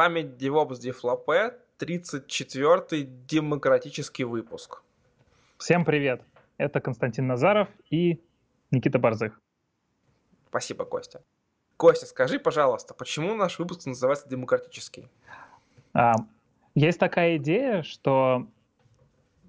Вами 0.00 0.20
DevOps 0.20 0.78
Дефлопе, 0.80 1.58
34-й 1.78 3.02
демократический 3.04 4.24
выпуск. 4.24 4.82
Всем 5.58 5.84
привет! 5.84 6.22
Это 6.56 6.80
Константин 6.80 7.26
Назаров 7.26 7.68
и 7.90 8.18
Никита 8.70 8.98
Борзых. 8.98 9.38
Спасибо, 10.48 10.86
Костя. 10.86 11.20
Костя, 11.76 12.06
скажи, 12.06 12.38
пожалуйста, 12.38 12.94
почему 12.94 13.34
наш 13.34 13.58
выпуск 13.58 13.84
называется 13.84 14.26
демократический? 14.26 15.06
А, 15.92 16.14
есть 16.74 16.98
такая 16.98 17.36
идея, 17.36 17.82
что 17.82 18.46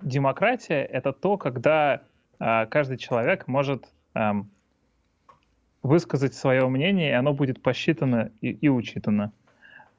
демократия— 0.02 0.84
это 0.98 1.14
то, 1.14 1.38
когда 1.38 2.02
а, 2.40 2.66
каждый 2.66 2.98
человек 2.98 3.48
может 3.48 3.86
а, 4.14 4.34
высказать 5.82 6.34
свое 6.34 6.68
мнение, 6.68 7.12
и 7.12 7.14
оно 7.14 7.32
будет 7.32 7.64
посчитано 7.64 8.34
и, 8.42 8.50
и 8.50 8.68
учитано. 8.68 9.32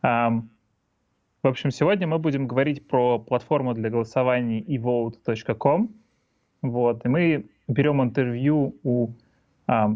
В 0.02 1.48
общем, 1.48 1.70
сегодня 1.70 2.06
мы 2.06 2.18
будем 2.18 2.46
говорить 2.46 2.86
про 2.86 3.18
платформу 3.18 3.74
для 3.74 3.90
голосований 3.90 4.60
evote.com. 4.62 5.94
Вот, 6.62 7.04
и 7.04 7.08
мы 7.08 7.46
берем 7.66 8.02
интервью 8.02 8.76
у 8.84 9.12
а, 9.66 9.90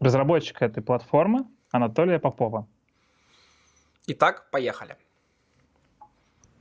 разработчика 0.00 0.64
этой 0.64 0.82
платформы 0.82 1.46
Анатолия 1.70 2.18
Попова. 2.18 2.66
Итак, 4.06 4.48
поехали. 4.50 4.96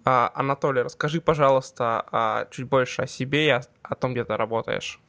А, 0.04 0.32
Анатолий, 0.36 0.82
расскажи, 0.82 1.22
пожалуйста, 1.22 2.06
а, 2.12 2.48
чуть 2.52 2.68
больше 2.68 3.04
о 3.04 3.08
себе 3.08 3.46
и 3.46 3.50
о, 3.50 3.62
о 3.84 3.96
том, 3.96 4.14
где 4.14 4.26
ты 4.26 4.36
работаешь. 4.36 5.00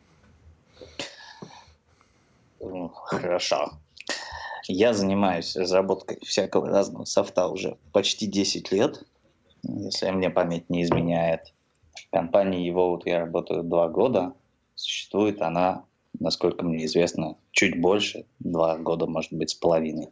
Хорошо. 2.95 3.73
Я 4.71 4.93
занимаюсь 4.93 5.57
разработкой 5.57 6.19
всякого 6.21 6.69
разного 6.69 7.07
софта 7.07 7.47
уже 7.49 7.79
почти 7.93 8.27
10 8.27 8.71
лет, 8.71 9.03
если 9.63 10.11
мне 10.11 10.29
память 10.29 10.69
не 10.69 10.83
изменяет. 10.83 11.55
В 11.95 12.11
компании 12.11 12.67
его 12.67 12.91
вот 12.91 13.07
я 13.07 13.21
работаю 13.21 13.63
два 13.63 13.89
года. 13.89 14.35
Существует 14.75 15.41
она, 15.41 15.87
насколько 16.21 16.67
мне 16.67 16.85
известно, 16.85 17.37
чуть 17.51 17.81
больше, 17.81 18.27
два 18.41 18.77
года, 18.77 19.07
может 19.07 19.33
быть, 19.33 19.51
с 19.51 19.55
половиной. 19.55 20.11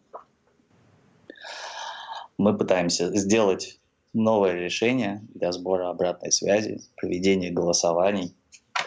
Мы 2.39 2.57
пытаемся 2.57 3.15
сделать 3.15 3.79
новое 4.15 4.55
решение 4.55 5.23
для 5.35 5.53
сбора 5.53 5.91
обратной 5.91 6.33
связи, 6.33 6.81
проведения 6.97 7.51
голосований, 7.51 8.35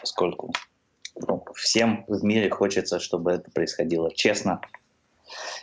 поскольку 0.02 0.52
ну, 1.16 1.46
всем 1.54 2.06
в 2.08 2.24
мире 2.24 2.50
хочется, 2.50 3.00
чтобы 3.00 3.34
это 3.34 3.52
происходило 3.52 4.12
честно, 4.12 4.62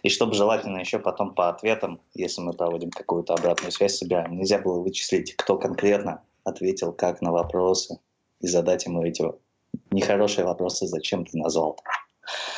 и 0.02 0.08
чтобы 0.08 0.34
желательно 0.34 0.78
еще 0.78 0.98
потом 0.98 1.34
по 1.34 1.48
ответам, 1.48 2.00
если 2.14 2.40
мы 2.40 2.52
проводим 2.52 2.90
какую-то 2.90 3.34
обратную 3.34 3.72
связь, 3.72 3.98
собираем, 3.98 4.36
нельзя 4.36 4.58
было 4.58 4.80
вычислить, 4.80 5.34
кто 5.36 5.58
конкретно 5.58 6.22
ответил 6.44 6.92
как 6.92 7.20
на 7.22 7.32
вопросы 7.32 7.98
и 8.40 8.46
задать 8.46 8.86
ему 8.86 9.02
эти 9.02 9.24
нехорошие 9.90 10.44
вопросы, 10.44 10.86
зачем 10.86 11.24
ты 11.24 11.38
назвал 11.38 11.78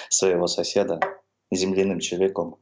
своего 0.08 0.46
соседа 0.46 1.00
земляным 1.50 2.00
человеком. 2.00 2.56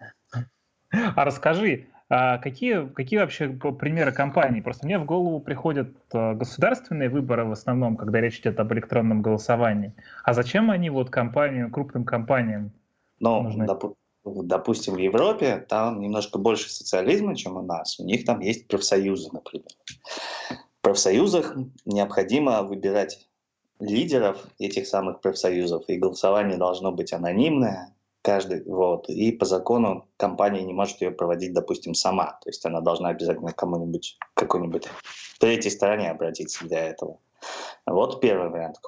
А 0.90 1.24
расскажи, 1.24 1.86
а 2.08 2.38
какие, 2.38 2.86
какие 2.88 3.18
вообще 3.18 3.48
примеры 3.48 4.12
компаний? 4.12 4.62
Просто 4.62 4.86
мне 4.86 4.98
в 4.98 5.04
голову 5.04 5.40
приходят 5.40 5.96
э, 6.12 6.34
государственные 6.34 7.08
выборы 7.08 7.44
в 7.44 7.50
основном, 7.50 7.96
когда 7.96 8.20
речь 8.20 8.38
идет 8.38 8.60
об 8.60 8.72
электронном 8.72 9.22
голосовании. 9.22 9.92
А 10.22 10.32
зачем 10.32 10.70
они 10.70 10.88
вот 10.88 11.10
компаниям, 11.10 11.72
крупным 11.72 12.04
компаниям 12.04 12.70
ну, 13.18 13.42
нужны? 13.42 13.64
Доп- 13.64 13.96
допустим, 14.26 14.94
в 14.94 14.98
Европе 14.98 15.64
там 15.68 16.00
немножко 16.00 16.38
больше 16.38 16.70
социализма, 16.70 17.36
чем 17.36 17.56
у 17.56 17.62
нас. 17.62 17.98
У 18.00 18.04
них 18.04 18.24
там 18.24 18.40
есть 18.40 18.66
профсоюзы, 18.68 19.30
например. 19.32 19.68
В 20.48 20.82
профсоюзах 20.82 21.56
необходимо 21.84 22.62
выбирать 22.62 23.28
лидеров 23.80 24.46
этих 24.58 24.86
самых 24.86 25.20
профсоюзов, 25.20 25.84
и 25.88 25.96
голосование 25.96 26.56
должно 26.56 26.92
быть 26.92 27.12
анонимное, 27.12 27.94
каждый, 28.22 28.64
вот, 28.64 29.08
и 29.08 29.30
по 29.32 29.44
закону 29.44 30.08
компания 30.16 30.62
не 30.62 30.72
может 30.72 31.00
ее 31.00 31.12
проводить, 31.12 31.52
допустим, 31.52 31.94
сама, 31.94 32.38
то 32.42 32.48
есть 32.48 32.64
она 32.66 32.80
должна 32.80 33.10
обязательно 33.10 33.52
кому-нибудь, 33.52 34.18
какой-нибудь 34.34 34.88
третьей 35.38 35.70
стороне 35.70 36.10
обратиться 36.10 36.66
для 36.66 36.88
этого. 36.88 37.20
Вот 37.86 38.20
первый 38.20 38.48
вариант, 38.48 38.78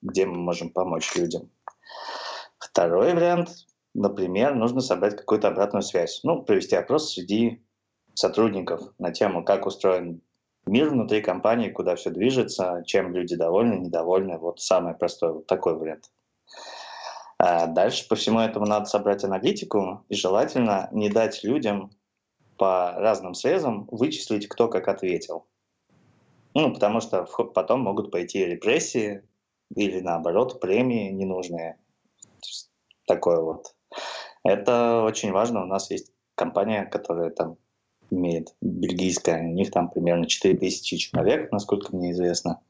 где 0.00 0.24
мы 0.24 0.36
можем 0.36 0.70
помочь 0.70 1.14
людям. 1.14 1.50
Второй 2.58 3.12
вариант 3.12 3.50
Например, 3.98 4.54
нужно 4.54 4.82
собрать 4.82 5.16
какую-то 5.16 5.48
обратную 5.48 5.82
связь. 5.82 6.20
Ну, 6.22 6.42
провести 6.42 6.76
опрос 6.76 7.14
среди 7.14 7.64
сотрудников 8.12 8.82
на 8.98 9.10
тему, 9.10 9.42
как 9.42 9.64
устроен 9.64 10.20
мир 10.66 10.90
внутри 10.90 11.22
компании, 11.22 11.70
куда 11.70 11.96
все 11.96 12.10
движется, 12.10 12.82
чем 12.84 13.14
люди 13.14 13.36
довольны, 13.36 13.80
недовольны. 13.80 14.36
Вот 14.36 14.60
самый 14.60 14.92
простой, 14.92 15.32
вот 15.32 15.46
такой 15.46 15.78
вариант. 15.78 16.10
А 17.38 17.66
дальше 17.68 18.06
по 18.06 18.16
всему 18.16 18.40
этому 18.40 18.66
надо 18.66 18.84
собрать 18.84 19.24
аналитику 19.24 20.04
и 20.10 20.14
желательно 20.14 20.90
не 20.92 21.08
дать 21.08 21.42
людям 21.42 21.90
по 22.58 22.92
разным 22.98 23.32
срезам 23.32 23.88
вычислить, 23.90 24.46
кто 24.46 24.68
как 24.68 24.88
ответил. 24.88 25.46
Ну, 26.52 26.70
потому 26.74 27.00
что 27.00 27.24
потом 27.54 27.80
могут 27.80 28.10
пойти 28.10 28.44
репрессии 28.44 29.22
или 29.74 30.00
наоборот 30.00 30.60
премии 30.60 31.10
ненужные. 31.12 31.78
Такое 33.06 33.40
вот. 33.40 33.75
Это 34.44 35.02
очень 35.02 35.32
важно. 35.32 35.62
У 35.62 35.66
нас 35.66 35.90
есть 35.90 36.12
компания, 36.34 36.84
которая 36.84 37.30
там 37.30 37.56
имеет 38.10 38.54
бельгийская, 38.60 39.40
у 39.42 39.52
них 39.52 39.70
там 39.70 39.90
примерно 39.90 40.26
4000 40.26 40.96
человек, 40.96 41.50
насколько 41.50 41.94
мне 41.94 42.12
известно. 42.12 42.60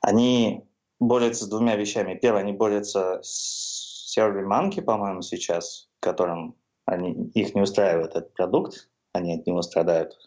Они 0.00 0.64
борются 1.00 1.44
с 1.44 1.48
двумя 1.48 1.76
вещами. 1.76 2.14
Первое, 2.14 2.42
они 2.42 2.52
борются 2.52 3.20
с 3.22 4.16
SurveyMonkey, 4.16 4.82
по-моему, 4.82 5.22
сейчас, 5.22 5.88
которым 6.00 6.56
они, 6.86 7.30
их 7.34 7.54
не 7.54 7.60
устраивает 7.60 8.10
этот 8.10 8.32
продукт, 8.32 8.88
они 9.12 9.34
от 9.34 9.46
него 9.46 9.62
страдают. 9.62 10.18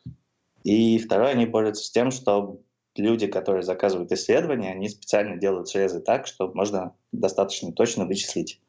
И 0.64 1.00
второе, 1.00 1.32
они 1.32 1.46
борются 1.46 1.84
с 1.84 1.92
тем, 1.92 2.12
что 2.12 2.60
люди, 2.96 3.28
которые 3.28 3.64
заказывают 3.64 4.12
исследования, 4.12 4.72
они 4.72 4.90
специально 4.90 5.38
делают 5.38 5.70
срезы 5.70 6.02
так, 6.02 6.28
что 6.28 6.52
можно 6.54 6.96
достаточно 7.12 7.72
точно 7.72 8.06
вычислить, 8.06 8.62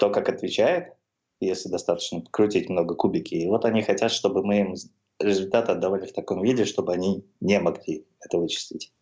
кто 0.00 0.08
как 0.08 0.30
отвечает, 0.30 0.94
если 1.40 1.68
достаточно 1.68 2.22
крутить 2.30 2.70
много 2.70 2.94
кубики. 2.94 3.34
И 3.34 3.46
вот 3.46 3.66
они 3.66 3.82
хотят, 3.82 4.10
чтобы 4.10 4.42
мы 4.42 4.60
им 4.60 4.74
результаты 5.18 5.72
отдавали 5.72 6.06
в 6.06 6.14
таком 6.14 6.42
виде, 6.42 6.64
чтобы 6.64 6.94
они 6.94 7.22
не 7.42 7.60
могли 7.60 8.06
это 8.18 8.38
вычислить. 8.38 8.94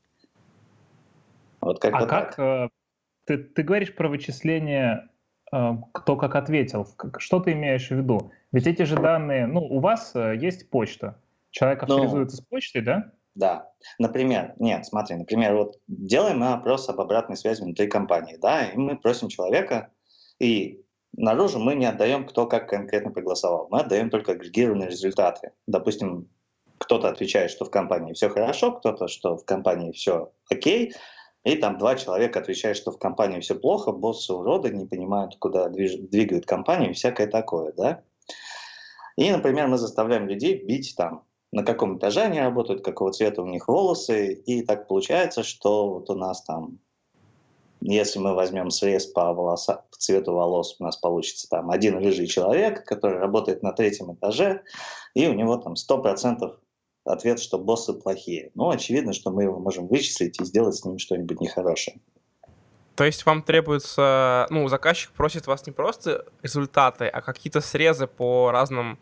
Вот 1.60 1.78
как 1.78 1.94
а 1.94 2.06
как 2.06 2.34
так. 2.34 2.38
Э, 2.40 2.68
ты, 3.26 3.38
ты 3.38 3.62
говоришь 3.62 3.94
про 3.94 4.08
вычисление, 4.08 5.08
э, 5.52 5.56
кто 5.92 6.16
как 6.16 6.34
ответил. 6.34 6.84
Что 7.18 7.38
ты 7.38 7.52
имеешь 7.52 7.86
в 7.86 7.94
виду? 7.94 8.32
Ведь 8.50 8.66
эти 8.66 8.82
же 8.82 8.96
данные, 8.96 9.46
ну, 9.46 9.60
у 9.60 9.78
вас 9.78 10.16
э, 10.16 10.36
есть 10.36 10.68
почта. 10.68 11.22
Человек 11.50 11.86
ну, 11.86 11.94
авторизуется 11.94 12.38
ну, 12.38 12.42
с 12.42 12.46
почтой, 12.46 12.82
да? 12.82 13.12
Да. 13.36 13.70
Например, 14.00 14.54
нет, 14.58 14.84
смотри, 14.84 15.14
например, 15.14 15.54
вот 15.54 15.78
делаем 15.86 16.40
мы 16.40 16.54
опрос 16.54 16.88
об 16.88 17.00
обратной 17.00 17.36
связи 17.36 17.62
внутри 17.62 17.86
компании, 17.86 18.36
да, 18.36 18.64
и 18.64 18.76
мы 18.76 18.96
просим 18.96 19.28
человека, 19.28 19.92
и 20.40 20.84
наружу 21.16 21.58
мы 21.58 21.74
не 21.74 21.86
отдаем, 21.86 22.26
кто 22.26 22.46
как 22.46 22.68
конкретно 22.68 23.10
проголосовал. 23.10 23.68
Мы 23.70 23.80
отдаем 23.80 24.10
только 24.10 24.32
агрегированные 24.32 24.88
результаты. 24.88 25.52
Допустим, 25.66 26.28
кто-то 26.78 27.08
отвечает, 27.08 27.50
что 27.50 27.64
в 27.64 27.70
компании 27.70 28.12
все 28.12 28.28
хорошо, 28.28 28.72
кто-то, 28.72 29.08
что 29.08 29.36
в 29.36 29.44
компании 29.44 29.92
все 29.92 30.32
окей, 30.50 30.94
и 31.44 31.56
там 31.56 31.78
два 31.78 31.94
человека 31.96 32.40
отвечают, 32.40 32.76
что 32.76 32.90
в 32.90 32.98
компании 32.98 33.40
все 33.40 33.54
плохо, 33.54 33.92
боссы 33.92 34.32
уроды, 34.32 34.70
не 34.70 34.86
понимают, 34.86 35.36
куда 35.38 35.68
движ... 35.68 35.96
двигают 35.96 36.46
компанию, 36.46 36.94
всякое 36.94 37.26
такое, 37.26 37.72
да. 37.72 38.02
И, 39.16 39.30
например, 39.30 39.68
мы 39.68 39.78
заставляем 39.78 40.28
людей 40.28 40.64
бить 40.64 40.94
там, 40.96 41.24
на 41.52 41.64
каком 41.64 41.98
этаже 41.98 42.22
они 42.22 42.40
работают, 42.40 42.84
какого 42.84 43.12
цвета 43.12 43.42
у 43.42 43.46
них 43.46 43.68
волосы, 43.68 44.34
и 44.34 44.62
так 44.62 44.86
получается, 44.88 45.42
что 45.42 45.88
вот 45.90 46.10
у 46.10 46.14
нас 46.14 46.42
там 46.42 46.78
если 47.80 48.18
мы 48.18 48.34
возьмем 48.34 48.70
срез 48.70 49.06
по, 49.06 49.32
волоса, 49.32 49.84
по 49.90 49.96
цвету 49.96 50.32
волос, 50.32 50.76
у 50.78 50.84
нас 50.84 50.96
получится 50.96 51.48
там 51.48 51.70
один 51.70 51.98
рыжий 51.98 52.26
человек, 52.26 52.84
который 52.84 53.18
работает 53.18 53.62
на 53.62 53.72
третьем 53.72 54.14
этаже, 54.14 54.62
и 55.14 55.26
у 55.26 55.34
него 55.34 55.56
там 55.56 55.74
100% 55.74 56.56
ответ, 57.04 57.40
что 57.40 57.58
боссы 57.58 57.92
плохие. 57.94 58.50
Ну, 58.54 58.70
очевидно, 58.70 59.12
что 59.12 59.30
мы 59.30 59.44
его 59.44 59.58
можем 59.58 59.86
вычислить 59.88 60.40
и 60.40 60.44
сделать 60.44 60.76
с 60.76 60.84
ним 60.84 60.98
что-нибудь 60.98 61.40
нехорошее. 61.40 62.00
То 62.98 63.04
есть 63.04 63.24
вам 63.26 63.42
требуется, 63.42 64.48
ну, 64.50 64.66
заказчик 64.68 65.12
просит 65.12 65.46
вас 65.46 65.64
не 65.66 65.72
просто 65.72 66.26
результаты, 66.42 67.06
а 67.06 67.20
какие-то 67.22 67.60
срезы 67.60 68.08
по 68.08 68.50
разным, 68.50 68.98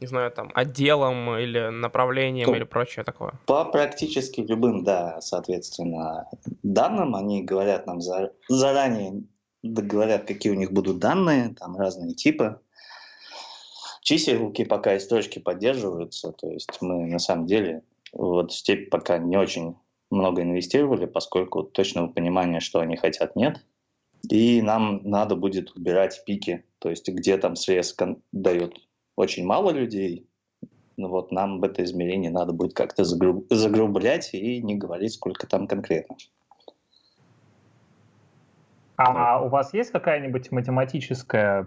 не 0.00 0.06
знаю, 0.06 0.30
там, 0.30 0.50
отделам 0.54 1.36
или 1.36 1.68
направлениям 1.68 2.50
Ну, 2.50 2.56
или 2.56 2.64
прочее 2.64 3.04
такое. 3.04 3.32
По 3.46 3.64
практически 3.64 4.40
любым, 4.40 4.84
да, 4.84 5.20
соответственно, 5.20 6.28
данным 6.62 7.14
они 7.14 7.42
говорят 7.42 7.86
нам 7.86 8.00
за- 8.00 8.32
заранее, 8.48 9.22
говорят, 9.62 10.24
какие 10.24 10.52
у 10.52 10.56
них 10.56 10.72
будут 10.72 10.98
данные, 10.98 11.54
там 11.58 11.76
разные 11.76 12.14
типы. 12.14 12.60
Чиселки 14.02 14.64
пока 14.64 14.94
и 14.94 15.00
строчки 15.00 15.38
поддерживаются, 15.38 16.32
то 16.32 16.48
есть 16.48 16.78
мы 16.80 17.06
на 17.06 17.18
самом 17.18 17.46
деле 17.46 17.82
вот 18.12 18.52
степь 18.52 18.90
пока 18.90 19.18
не 19.18 19.36
очень 19.36 19.76
много 20.10 20.42
инвестировали, 20.42 21.06
поскольку 21.06 21.62
точного 21.62 22.08
понимания, 22.08 22.60
что 22.60 22.80
они 22.80 22.96
хотят, 22.96 23.36
нет. 23.36 23.64
И 24.30 24.62
нам 24.62 25.00
надо 25.04 25.36
будет 25.36 25.76
убирать 25.76 26.22
пики, 26.24 26.64
то 26.78 26.88
есть 26.90 27.08
где 27.08 27.36
там 27.36 27.56
срез 27.56 27.94
дает 28.32 28.74
очень 29.18 29.44
мало 29.44 29.70
людей, 29.70 30.28
ну 30.96 31.08
вот 31.08 31.32
нам 31.32 31.60
в 31.60 31.64
это 31.64 31.82
измерение 31.82 32.30
надо 32.30 32.52
будет 32.52 32.74
как-то 32.74 33.02
загру- 33.02 33.44
загрублять 33.50 34.32
и 34.32 34.62
не 34.62 34.76
говорить, 34.76 35.14
сколько 35.14 35.46
там 35.46 35.66
конкретно. 35.66 36.16
А 38.96 39.40
у 39.42 39.48
вас 39.48 39.74
есть 39.74 39.90
какая-нибудь 39.90 40.50
математическая 40.50 41.66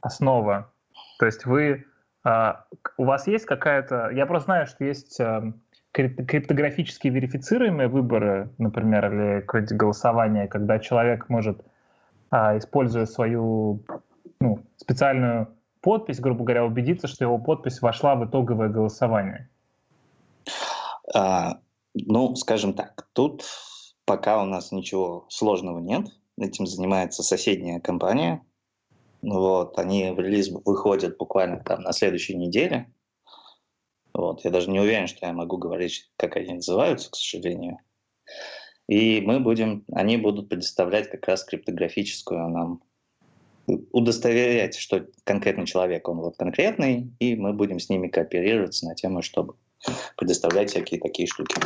основа? 0.00 0.72
То 1.18 1.26
есть 1.26 1.46
вы, 1.46 1.84
а, 2.24 2.64
у 2.96 3.04
вас 3.04 3.26
есть 3.26 3.44
какая-то... 3.44 4.10
Я 4.10 4.26
просто 4.26 4.46
знаю, 4.46 4.66
что 4.66 4.84
есть 4.84 5.20
эм, 5.20 5.62
крип- 5.92 6.24
криптографически 6.26 7.08
верифицируемые 7.08 7.88
выборы, 7.88 8.50
например, 8.58 9.12
или 9.12 9.40
какое-то 9.40 9.74
голосование, 9.76 10.48
когда 10.48 10.80
человек 10.80 11.28
может, 11.28 11.64
а, 12.30 12.58
используя 12.58 13.06
свою 13.06 13.84
ну, 14.40 14.64
специальную 14.76 15.57
подпись, 15.80 16.20
грубо 16.20 16.44
говоря, 16.44 16.64
убедиться, 16.64 17.06
что 17.06 17.24
его 17.24 17.38
подпись 17.38 17.80
вошла 17.80 18.14
в 18.14 18.24
итоговое 18.24 18.68
голосование. 18.68 19.48
А, 21.14 21.60
ну, 21.94 22.34
скажем 22.36 22.74
так, 22.74 23.08
тут 23.12 23.44
пока 24.04 24.42
у 24.42 24.46
нас 24.46 24.72
ничего 24.72 25.26
сложного 25.28 25.78
нет. 25.78 26.06
Этим 26.38 26.66
занимается 26.66 27.22
соседняя 27.22 27.80
компания. 27.80 28.42
Вот, 29.22 29.78
они 29.78 30.10
в 30.12 30.20
релиз 30.20 30.50
выходят 30.64 31.16
буквально 31.16 31.62
там 31.62 31.82
на 31.82 31.92
следующей 31.92 32.36
неделе. 32.36 32.92
Вот, 34.14 34.44
я 34.44 34.50
даже 34.50 34.70
не 34.70 34.80
уверен, 34.80 35.06
что 35.06 35.26
я 35.26 35.32
могу 35.32 35.58
говорить, 35.58 36.10
как 36.16 36.36
они 36.36 36.54
называются, 36.54 37.10
к 37.10 37.16
сожалению. 37.16 37.78
И 38.88 39.20
мы 39.20 39.40
будем, 39.40 39.84
они 39.92 40.16
будут 40.16 40.48
предоставлять 40.48 41.10
как 41.10 41.26
раз 41.26 41.44
криптографическую 41.44 42.48
нам 42.48 42.82
удостоверять, 43.92 44.76
что 44.76 45.06
конкретный 45.24 45.66
человек, 45.66 46.08
он 46.08 46.18
вот 46.18 46.36
конкретный, 46.36 47.12
и 47.18 47.36
мы 47.36 47.52
будем 47.52 47.78
с 47.78 47.88
ними 47.88 48.08
кооперироваться 48.08 48.86
на 48.86 48.94
тему, 48.94 49.22
чтобы 49.22 49.54
предоставлять 50.16 50.70
всякие 50.70 51.00
такие 51.00 51.28
штуки. 51.28 51.60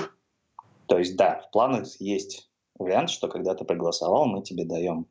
То 0.86 0.98
есть, 0.98 1.16
да, 1.16 1.40
в 1.40 1.50
планах 1.52 1.86
есть 2.00 2.50
вариант, 2.78 3.10
что 3.10 3.28
когда 3.28 3.54
ты 3.54 3.64
проголосовал, 3.64 4.26
мы 4.26 4.42
тебе 4.42 4.64
даем, 4.64 5.06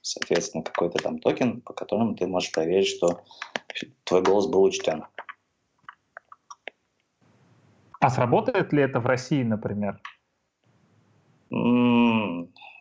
соответственно, 0.00 0.64
какой-то 0.64 1.02
там 1.02 1.18
токен, 1.18 1.60
по 1.60 1.72
которому 1.74 2.16
ты 2.16 2.26
можешь 2.26 2.52
проверить, 2.52 2.88
что 2.88 3.22
твой 4.04 4.22
голос 4.22 4.46
был 4.46 4.62
учтен. 4.62 5.04
А 8.00 8.10
сработает 8.10 8.72
ли 8.72 8.82
это 8.82 9.00
в 9.00 9.06
России, 9.06 9.42
например? 9.42 10.00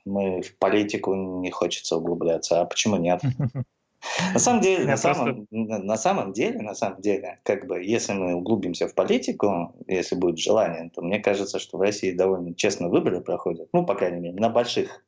Мы 0.05 0.41
в 0.41 0.57
политику 0.57 1.15
не 1.15 1.51
хочется 1.51 1.97
углубляться, 1.97 2.61
а 2.61 2.65
почему 2.65 2.97
нет? 2.97 3.21
На 4.33 4.39
самом 4.39 4.61
деле, 4.61 4.85
на 4.85 4.97
самом, 4.97 5.47
на, 5.49 5.97
самом 5.97 6.33
деле, 6.33 6.61
на 6.61 6.75
самом 6.75 7.01
деле, 7.01 7.39
как 7.43 7.67
бы, 7.67 7.81
если 7.81 8.13
мы 8.13 8.35
углубимся 8.35 8.87
в 8.87 8.95
политику, 8.95 9.73
если 9.87 10.15
будет 10.15 10.39
желание, 10.39 10.89
то 10.89 11.01
мне 11.01 11.19
кажется, 11.19 11.57
что 11.57 11.77
в 11.77 11.81
России 11.81 12.11
довольно 12.11 12.53
честно 12.53 12.89
выборы 12.89 13.21
проходят, 13.21 13.69
ну, 13.71 13.85
по 13.85 13.95
крайней 13.95 14.19
мере, 14.19 14.35
на 14.35 14.49
больших, 14.49 15.03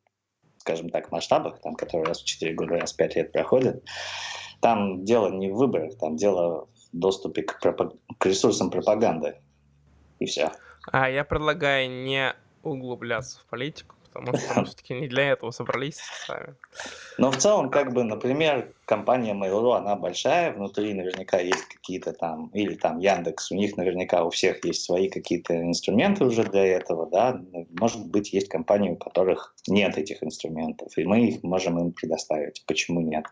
скажем 0.58 0.88
так, 0.88 1.12
масштабах, 1.12 1.60
там, 1.60 1.74
которые 1.74 2.06
раз 2.06 2.22
в 2.22 2.24
4 2.24 2.54
года, 2.54 2.78
раз 2.78 2.94
в 2.94 2.96
5 2.96 3.16
лет 3.16 3.32
проходят. 3.32 3.84
Там 4.60 5.04
дело 5.04 5.30
не 5.30 5.50
в 5.50 5.56
выборах, 5.56 5.98
там 5.98 6.16
дело 6.16 6.66
в 6.92 6.96
доступе 6.96 7.42
к, 7.42 7.60
пропа- 7.62 7.96
к 8.18 8.26
ресурсам 8.26 8.70
пропаганды. 8.70 9.36
И 10.18 10.24
все. 10.24 10.52
А 10.90 11.10
я 11.10 11.24
предлагаю 11.24 11.90
не 11.90 12.34
углубляться 12.62 13.40
в 13.40 13.44
политику, 13.46 13.95
потому 14.18 14.38
что 14.38 14.60
мы 14.60 14.66
все-таки 14.66 14.94
не 14.94 15.08
для 15.08 15.30
этого 15.30 15.50
собрались 15.50 15.96
с 15.96 16.28
вами. 16.28 16.54
Но 17.18 17.30
в 17.30 17.36
целом, 17.36 17.70
как 17.70 17.92
бы, 17.92 18.04
например, 18.04 18.72
компания 18.84 19.34
Mail.ru, 19.34 19.76
она 19.76 19.96
большая, 19.96 20.52
внутри 20.52 20.94
наверняка 20.94 21.38
есть 21.38 21.64
какие-то 21.66 22.12
там, 22.12 22.48
или 22.48 22.74
там 22.74 22.98
Яндекс, 22.98 23.50
у 23.52 23.54
них 23.54 23.76
наверняка 23.76 24.24
у 24.24 24.30
всех 24.30 24.64
есть 24.64 24.84
свои 24.84 25.08
какие-то 25.08 25.54
инструменты 25.60 26.24
уже 26.24 26.44
для 26.44 26.64
этого, 26.64 27.08
да, 27.10 27.40
может 27.78 28.06
быть, 28.06 28.32
есть 28.32 28.48
компании, 28.48 28.90
у 28.90 28.96
которых 28.96 29.54
нет 29.66 29.98
этих 29.98 30.22
инструментов, 30.22 30.96
и 30.96 31.04
мы 31.04 31.28
их 31.28 31.42
можем 31.42 31.78
им 31.78 31.92
предоставить. 31.92 32.64
Почему 32.66 33.00
нет? 33.00 33.24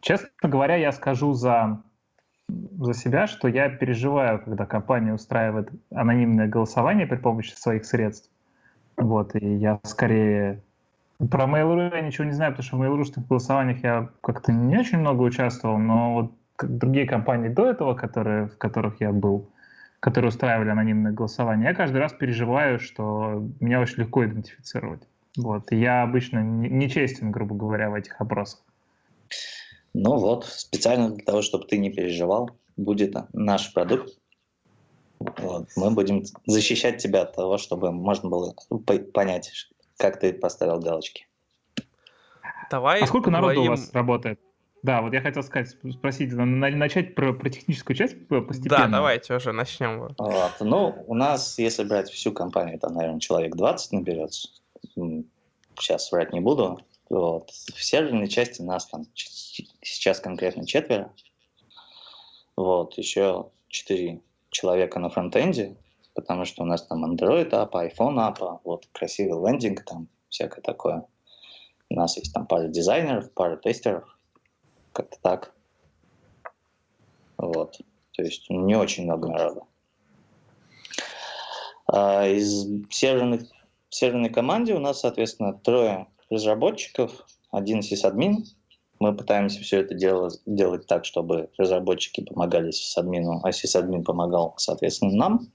Честно 0.00 0.28
говоря, 0.42 0.76
я 0.76 0.92
скажу 0.92 1.32
за, 1.32 1.82
за 2.78 2.94
себя, 2.94 3.26
что 3.26 3.48
я 3.48 3.68
переживаю, 3.68 4.40
когда 4.40 4.66
компания 4.66 5.12
устраивает 5.12 5.70
анонимное 5.94 6.48
голосование 6.48 7.06
при 7.06 7.16
помощи 7.16 7.52
своих 7.52 7.84
средств. 7.84 8.30
Вот, 8.96 9.34
и 9.34 9.56
я 9.56 9.80
скорее... 9.84 10.62
Про 11.18 11.44
Mail.ru 11.44 11.94
я 11.94 12.00
ничего 12.02 12.24
не 12.24 12.32
знаю, 12.32 12.52
потому 12.52 12.66
что 12.66 12.76
в 12.76 12.82
Mail.ru 12.82 13.26
голосованиях 13.28 13.82
я 13.82 14.08
как-то 14.22 14.52
не 14.52 14.76
очень 14.78 14.98
много 14.98 15.22
участвовал, 15.22 15.78
но 15.78 16.14
вот 16.14 16.32
другие 16.62 17.06
компании 17.06 17.48
до 17.48 17.70
этого, 17.70 17.94
которые, 17.94 18.48
в 18.48 18.58
которых 18.58 19.00
я 19.00 19.12
был, 19.12 19.48
которые 20.00 20.28
устраивали 20.28 20.68
анонимное 20.68 21.12
голосование, 21.12 21.68
я 21.68 21.74
каждый 21.74 21.98
раз 21.98 22.12
переживаю, 22.12 22.78
что 22.78 23.46
меня 23.60 23.80
очень 23.80 24.02
легко 24.02 24.24
идентифицировать. 24.24 25.02
Вот, 25.36 25.72
и 25.72 25.76
я 25.76 26.02
обычно 26.02 26.40
не- 26.40 26.68
нечестен, 26.68 27.30
грубо 27.30 27.54
говоря, 27.54 27.90
в 27.90 27.94
этих 27.94 28.20
опросах. 28.20 28.60
Ну 29.98 30.16
вот, 30.18 30.44
специально 30.44 31.08
для 31.08 31.24
того, 31.24 31.40
чтобы 31.40 31.64
ты 31.64 31.78
не 31.78 31.88
переживал, 31.90 32.50
будет 32.76 33.16
наш 33.32 33.72
продукт. 33.72 34.10
Вот. 35.18 35.68
Мы 35.74 35.90
будем 35.90 36.24
защищать 36.46 36.98
тебя 36.98 37.22
от 37.22 37.34
того, 37.34 37.56
чтобы 37.56 37.90
можно 37.92 38.28
было 38.28 38.54
по- 38.84 38.98
понять, 38.98 39.50
как 39.96 40.20
ты 40.20 40.34
поставил 40.34 40.80
галочки. 40.80 41.26
Давай 42.70 43.00
А 43.00 43.06
сколько 43.06 43.30
народу 43.30 43.52
у 43.52 43.64
поговорим- 43.64 43.70
вас 43.70 43.90
работает? 43.94 44.40
Да, 44.82 45.00
вот 45.00 45.14
я 45.14 45.22
хотел 45.22 45.42
сказать, 45.42 45.74
сп- 45.74 45.92
спросить, 45.92 46.30
на- 46.34 46.44
на- 46.44 46.68
начать 46.70 47.14
про, 47.14 47.32
про 47.32 47.48
техническую 47.48 47.96
часть 47.96 48.28
постепенно. 48.28 48.84
Да, 48.84 48.88
давайте 48.88 49.34
уже 49.34 49.52
начнем. 49.52 49.98
Вот. 50.18 50.52
Ну, 50.60 51.04
у 51.06 51.14
нас, 51.14 51.58
если 51.58 51.84
брать 51.84 52.10
всю 52.10 52.32
компанию, 52.32 52.78
там, 52.78 52.92
наверное, 52.92 53.20
человек 53.20 53.56
20 53.56 53.92
наберется. 53.92 54.48
Сейчас 55.78 56.12
врать 56.12 56.34
не 56.34 56.40
буду. 56.40 56.80
Вот. 57.08 57.50
В 57.50 57.82
серверной 57.82 58.28
части 58.28 58.62
нас 58.62 58.86
там 58.86 59.06
сейчас 59.14 60.20
конкретно 60.20 60.66
четверо. 60.66 61.12
Вот. 62.56 62.98
Еще 62.98 63.50
четыре 63.68 64.20
человека 64.50 64.98
на 64.98 65.10
фронтенде, 65.10 65.76
потому 66.14 66.44
что 66.44 66.62
у 66.62 66.66
нас 66.66 66.86
там 66.86 67.04
Android 67.04 67.50
app, 67.50 67.72
iPhone 67.72 68.16
app, 68.16 68.60
вот 68.64 68.88
красивый 68.92 69.38
лендинг 69.48 69.84
там, 69.84 70.08
всякое 70.28 70.62
такое. 70.62 71.06
У 71.90 71.94
нас 71.94 72.16
есть 72.16 72.32
там 72.32 72.46
пара 72.46 72.68
дизайнеров, 72.68 73.30
пара 73.32 73.56
тестеров. 73.56 74.18
Как-то 74.92 75.18
так. 75.20 75.54
Вот. 77.36 77.78
То 78.12 78.22
есть 78.22 78.48
не 78.48 78.74
очень 78.74 79.04
много 79.04 79.28
народа. 79.28 79.62
А 81.86 82.26
из 82.26 82.66
серверных, 82.90 83.42
серверной 83.90 84.30
команде 84.30 84.74
у 84.74 84.80
нас, 84.80 85.00
соответственно, 85.00 85.52
трое 85.52 86.08
разработчиков, 86.30 87.26
один 87.50 87.82
сисадмин. 87.82 88.44
Мы 88.98 89.14
пытаемся 89.14 89.60
все 89.60 89.80
это 89.80 89.94
дело, 89.94 90.30
делать 90.46 90.86
так, 90.86 91.04
чтобы 91.04 91.50
разработчики 91.58 92.22
помогали 92.22 92.70
сисадмину, 92.70 93.40
а 93.42 93.52
сисадмин 93.52 94.04
помогал, 94.04 94.54
соответственно, 94.56 95.12
нам. 95.14 95.48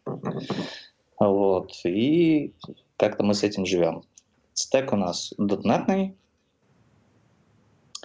Вот. 1.19 1.71
И 1.85 2.53
как-то 2.97 3.23
мы 3.23 3.33
с 3.33 3.43
этим 3.43 3.65
живем. 3.65 4.03
Стек 4.53 4.93
у 4.93 4.95
нас 4.95 5.33
дотнетный. 5.37 6.15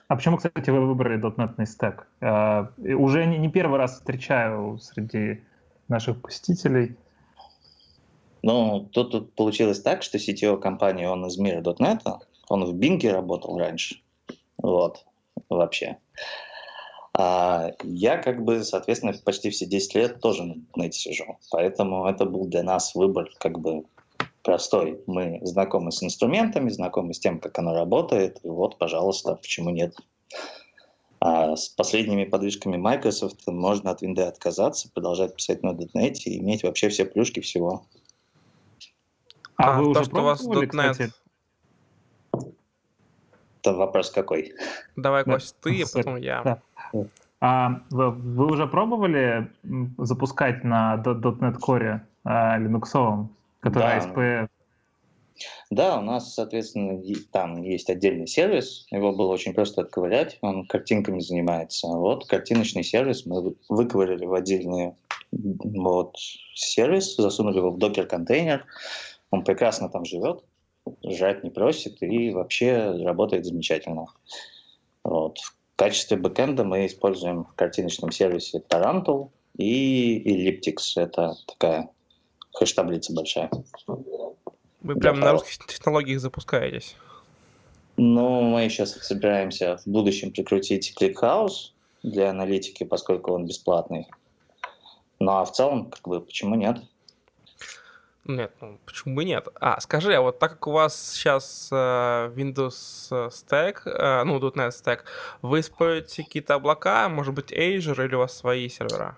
А 0.08 0.16
почему, 0.16 0.36
кстати, 0.36 0.70
вы 0.70 0.86
выбрали 0.86 1.18
.NET 1.18 1.66
стек? 1.66 2.06
А, 2.20 2.70
уже 2.78 3.26
не, 3.26 3.38
не 3.38 3.48
первый 3.48 3.78
раз 3.78 3.94
встречаю 3.94 4.78
среди 4.78 5.42
наших 5.88 6.22
посетителей. 6.22 6.96
Ну, 8.42 8.88
тут, 8.92 9.10
тут 9.10 9.34
получилось 9.34 9.82
так, 9.82 10.02
что 10.02 10.18
CTO 10.18 10.58
компании, 10.58 11.06
он 11.06 11.26
из 11.26 11.36
мира 11.38 11.60
.NET, 11.60 12.02
он 12.48 12.64
в 12.64 12.74
Бинге 12.74 13.12
работал 13.12 13.58
раньше. 13.58 14.00
Вот, 14.58 15.04
вообще. 15.48 15.98
А 17.18 17.72
я 17.82 18.18
как 18.18 18.44
бы, 18.44 18.62
соответственно, 18.62 19.14
почти 19.24 19.50
все 19.50 19.64
10 19.64 19.94
лет 19.94 20.20
тоже 20.20 20.44
на 20.44 20.52
интернете 20.52 20.98
сижу. 20.98 21.38
Поэтому 21.50 22.06
это 22.06 22.26
был 22.26 22.46
для 22.46 22.62
нас 22.62 22.94
выбор 22.94 23.30
как 23.38 23.58
бы 23.58 23.84
простой. 24.42 25.00
Мы 25.06 25.40
знакомы 25.42 25.92
с 25.92 26.02
инструментами, 26.02 26.68
знакомы 26.68 27.14
с 27.14 27.18
тем, 27.18 27.40
как 27.40 27.58
оно 27.58 27.74
работает. 27.74 28.40
И 28.42 28.48
вот, 28.48 28.76
пожалуйста, 28.76 29.34
почему 29.34 29.70
нет? 29.70 29.96
А 31.20 31.56
с 31.56 31.70
последними 31.70 32.24
подвижками 32.24 32.76
Microsoft 32.76 33.46
можно 33.46 33.90
от 33.90 34.02
винды 34.02 34.22
отказаться, 34.22 34.90
продолжать 34.92 35.34
писать 35.34 35.62
на 35.62 35.70
.NET 35.70 36.16
и 36.26 36.38
иметь 36.38 36.62
вообще 36.62 36.90
все 36.90 37.06
плюшки 37.06 37.40
всего. 37.40 37.86
А, 39.56 39.78
А, 39.78 39.80
вы 39.80 39.94
то, 39.94 40.00
уже 40.00 40.10
что 40.10 40.20
у 40.20 40.24
вас 40.24 40.46
.NET... 40.46 40.66
кстати? 40.66 41.12
Это 43.66 43.76
вопрос 43.76 44.10
какой? 44.10 44.54
Давай, 44.94 45.24
Да. 45.24 45.32
Кость, 45.32 45.56
ты, 45.60 45.82
а 45.82 45.86
потом 45.92 46.16
я. 46.16 46.42
Да. 46.42 46.62
А 47.40 47.80
вы, 47.90 48.10
вы 48.10 48.46
уже 48.46 48.66
пробовали 48.68 49.50
запускать 49.98 50.62
на., 50.62 51.02
.NET 51.04 51.56
Core 51.58 52.00
а, 52.24 52.56
линуксовом, 52.58 53.30
который 53.60 53.82
Да. 53.82 53.98
ASP? 53.98 54.48
Да, 55.70 55.98
у 55.98 56.02
нас, 56.02 56.32
соответственно, 56.32 57.02
там 57.32 57.60
есть 57.62 57.90
отдельный 57.90 58.26
сервис, 58.28 58.86
его 58.90 59.12
было 59.12 59.32
очень 59.32 59.52
просто 59.52 59.82
отковырять, 59.82 60.38
он 60.40 60.66
картинками 60.66 61.18
занимается. 61.18 61.88
Вот 61.88 62.26
картиночный 62.26 62.84
сервис 62.84 63.26
мы 63.26 63.42
вы- 63.42 63.56
выковырили 63.68 64.24
в 64.24 64.32
отдельный 64.32 64.94
вот, 65.32 66.16
сервис, 66.54 67.16
засунули 67.16 67.58
его 67.58 67.70
в 67.70 67.78
докер-контейнер, 67.78 68.64
он 69.30 69.44
прекрасно 69.44 69.90
там 69.90 70.04
живет, 70.06 70.42
жрать 71.04 71.44
не 71.44 71.50
просит 71.50 72.02
и 72.02 72.30
вообще 72.30 72.92
работает 73.02 73.44
замечательно. 73.44 74.06
Вот. 75.04 75.38
В 75.38 75.54
качестве 75.76 76.16
бэкэнда 76.16 76.64
мы 76.64 76.86
используем 76.86 77.44
в 77.44 77.54
картиночном 77.54 78.10
сервисе 78.10 78.62
Tarantul 78.68 79.30
и 79.58 80.22
Elliptix, 80.24 80.78
это 80.96 81.36
такая 81.46 81.90
хэш-таблица 82.52 83.12
большая. 83.12 83.50
Вы 84.80 84.94
прям 84.96 85.20
на 85.20 85.32
русских 85.32 85.66
технологиях 85.66 86.20
запускаетесь. 86.20 86.96
Ну, 87.96 88.42
мы 88.42 88.68
сейчас 88.68 88.92
собираемся 88.92 89.78
в 89.78 89.86
будущем 89.86 90.30
прикрутить 90.30 90.94
ClickHouse 91.00 91.72
для 92.02 92.30
аналитики, 92.30 92.84
поскольку 92.84 93.32
он 93.32 93.46
бесплатный. 93.46 94.06
Ну 95.18 95.32
а 95.32 95.44
в 95.44 95.52
целом, 95.52 95.90
как 95.90 96.06
бы, 96.06 96.20
почему 96.20 96.54
нет? 96.56 96.78
Нет, 98.28 98.52
ну 98.60 98.78
почему 98.84 99.16
бы 99.16 99.24
нет? 99.24 99.48
А, 99.60 99.80
скажи, 99.80 100.14
а 100.14 100.20
вот 100.20 100.38
так 100.38 100.52
как 100.52 100.66
у 100.66 100.72
вас 100.72 101.12
сейчас 101.12 101.68
э, 101.70 101.76
Windows 102.34 103.08
э, 103.10 103.28
Stack, 103.28 103.82
э, 103.86 104.24
ну, 104.24 104.38
.NET 104.38 104.70
Stack, 104.70 105.00
вы 105.42 105.60
используете 105.60 106.24
какие-то 106.24 106.54
облака, 106.56 107.08
может 107.08 107.34
быть, 107.34 107.52
Azure 107.52 108.04
или 108.04 108.14
у 108.14 108.18
вас 108.18 108.36
свои 108.36 108.68
сервера? 108.68 109.16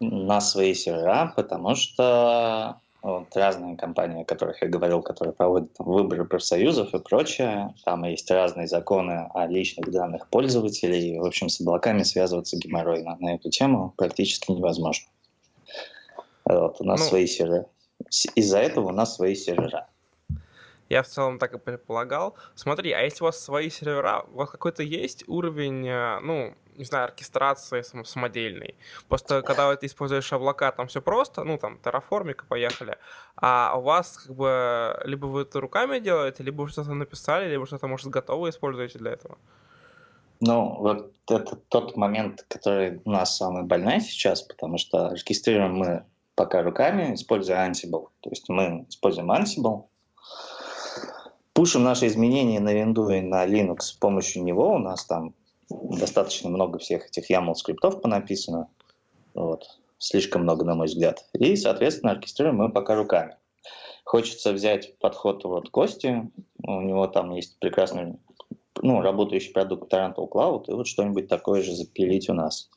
На 0.00 0.40
свои 0.40 0.74
сервера, 0.74 1.32
потому 1.36 1.76
что 1.76 2.80
вот, 3.02 3.36
разные 3.36 3.76
компании, 3.76 4.22
о 4.22 4.24
которых 4.24 4.62
я 4.62 4.68
говорил, 4.68 5.02
которые 5.02 5.34
проводят 5.34 5.72
там, 5.74 5.86
выборы 5.86 6.24
профсоюзов 6.24 6.92
и 6.94 6.98
прочее, 6.98 7.74
там 7.84 8.02
есть 8.04 8.30
разные 8.30 8.66
законы 8.66 9.28
о 9.34 9.46
личных 9.46 9.90
данных 9.92 10.26
пользователей. 10.28 11.18
В 11.18 11.24
общем, 11.24 11.48
с 11.50 11.60
облаками 11.60 12.02
связываться 12.02 12.56
геморройно 12.56 13.16
на 13.20 13.34
эту 13.34 13.50
тему 13.50 13.94
практически 13.96 14.50
невозможно. 14.50 15.06
Вот, 16.46 16.80
у 16.80 16.84
нас 16.84 17.00
Ну. 17.00 17.06
свои 17.06 17.26
сервера. 17.26 17.66
Из-за 18.34 18.58
этого 18.58 18.88
у 18.88 18.92
нас 18.92 19.16
свои 19.16 19.34
сервера. 19.34 19.88
Я 20.88 21.02
в 21.02 21.06
целом 21.06 21.38
так 21.38 21.54
и 21.54 21.58
предполагал. 21.58 22.36
Смотри, 22.54 22.92
а 22.92 23.00
если 23.00 23.24
у 23.24 23.26
вас 23.26 23.42
свои 23.42 23.70
сервера, 23.70 24.26
у 24.32 24.36
вас 24.36 24.50
какой-то 24.50 24.82
есть 24.82 25.24
уровень, 25.26 25.88
э, 25.88 26.20
ну, 26.20 26.54
не 26.76 26.84
знаю, 26.84 27.04
оркестрации 27.06 27.82
сам- 27.82 28.04
самодельной? 28.04 28.74
Просто 29.08 29.42
когда 29.42 29.74
ты 29.76 29.86
используешь 29.86 30.32
облака, 30.32 30.72
там 30.72 30.88
все 30.88 31.00
просто, 31.00 31.42
ну, 31.44 31.56
там, 31.56 31.78
терраформика, 31.78 32.44
поехали, 32.46 32.98
а 33.36 33.74
у 33.78 33.80
вас 33.80 34.18
как 34.18 34.36
бы 34.36 35.00
либо 35.04 35.26
вы 35.26 35.42
это 35.42 35.60
руками 35.60 36.00
делаете, 36.00 36.42
либо 36.42 36.62
вы 36.62 36.68
что-то 36.68 36.92
написали, 36.92 37.50
либо 37.50 37.66
что-то, 37.66 37.86
может, 37.86 38.08
готовое 38.08 38.50
используете 38.50 38.98
для 38.98 39.12
этого. 39.12 39.38
Ну, 40.40 40.76
вот 40.78 41.12
это 41.30 41.56
тот 41.56 41.96
момент, 41.96 42.44
который 42.48 43.00
у 43.04 43.10
нас 43.10 43.36
самый 43.36 43.62
больной 43.62 44.00
сейчас, 44.00 44.42
потому 44.42 44.76
что 44.78 45.06
оркестрируем 45.06 45.74
мы 45.76 46.04
пока 46.34 46.62
руками, 46.62 47.14
используя 47.14 47.68
Ansible. 47.68 48.08
То 48.20 48.30
есть 48.30 48.48
мы 48.48 48.86
используем 48.88 49.30
Ansible, 49.30 49.84
пушим 51.52 51.84
наши 51.84 52.06
изменения 52.06 52.60
на 52.60 52.74
Windows 52.74 53.18
и 53.18 53.20
на 53.20 53.46
Linux 53.46 53.80
с 53.80 53.92
помощью 53.92 54.42
него. 54.44 54.74
У 54.74 54.78
нас 54.78 55.04
там 55.04 55.34
достаточно 55.70 56.50
много 56.50 56.78
всех 56.78 57.06
этих 57.06 57.30
YAML 57.30 57.54
скриптов 57.54 58.00
понаписано. 58.00 58.68
Вот. 59.34 59.64
Слишком 59.98 60.42
много, 60.42 60.64
на 60.64 60.74
мой 60.74 60.86
взгляд. 60.86 61.24
И, 61.32 61.56
соответственно, 61.56 62.12
оркестрируем 62.12 62.56
мы 62.56 62.70
пока 62.70 62.94
руками. 62.94 63.36
Хочется 64.04 64.52
взять 64.52 64.98
подход 64.98 65.44
вот 65.44 65.70
Кости. 65.70 66.30
У 66.62 66.80
него 66.82 67.06
там 67.06 67.30
есть 67.30 67.58
прекрасный 67.58 68.18
ну, 68.82 69.00
работающий 69.00 69.52
продукт 69.52 69.92
Tarantul 69.92 70.28
Cloud, 70.28 70.64
и 70.68 70.72
вот 70.72 70.86
что-нибудь 70.86 71.28
такое 71.28 71.62
же 71.62 71.74
запилить 71.74 72.28
у 72.28 72.34
нас. 72.34 72.68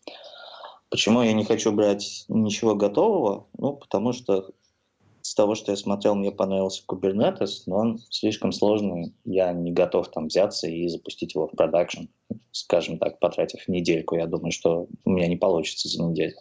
Почему 0.89 1.22
я 1.22 1.34
не 1.34 1.44
хочу 1.44 1.72
брать 1.72 2.25
ничего 2.29 2.75
готового? 2.75 3.48
Ну, 3.58 3.74
потому 3.74 4.13
что 4.13 4.51
с 5.22 5.36
того, 5.36 5.56
что 5.56 5.74
я 5.74 5.75
смотрел, 5.75 6.15
мне 6.15 6.32
понравился 6.32 6.84
Kubernetes, 6.88 7.63
но 7.65 7.77
он 7.77 8.00
слишком 8.10 8.53
сложный. 8.53 9.13
Я 9.25 9.51
не 9.51 9.74
готов 9.74 10.10
там 10.10 10.27
взяться 10.27 10.70
и 10.70 10.88
запустить 10.88 11.36
его 11.36 11.48
в 11.48 11.51
продакшн, 11.51 12.03
скажем 12.51 12.98
так, 12.98 13.20
потратив 13.20 13.67
недельку. 13.67 14.15
Я 14.15 14.27
думаю, 14.27 14.51
что 14.51 14.88
у 15.03 15.10
меня 15.10 15.27
не 15.27 15.36
получится 15.36 15.89
за 15.89 16.01
неделю. 16.01 16.38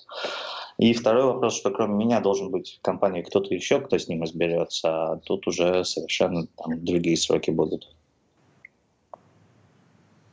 И 0.78 0.92
второй 0.92 1.24
вопрос, 1.24 1.56
что 1.56 1.70
кроме 1.70 1.94
меня 1.94 2.20
должен 2.20 2.50
быть 2.50 2.78
в 2.78 2.82
компании 2.82 3.22
кто-то 3.22 3.52
еще, 3.52 3.80
кто 3.80 3.98
с 3.98 4.06
ним 4.06 4.22
разберется, 4.22 4.88
а 4.88 5.16
тут 5.16 5.48
уже 5.48 5.84
совершенно 5.84 6.46
там, 6.46 6.84
другие 6.84 7.16
сроки 7.16 7.50
будут. 7.50 7.95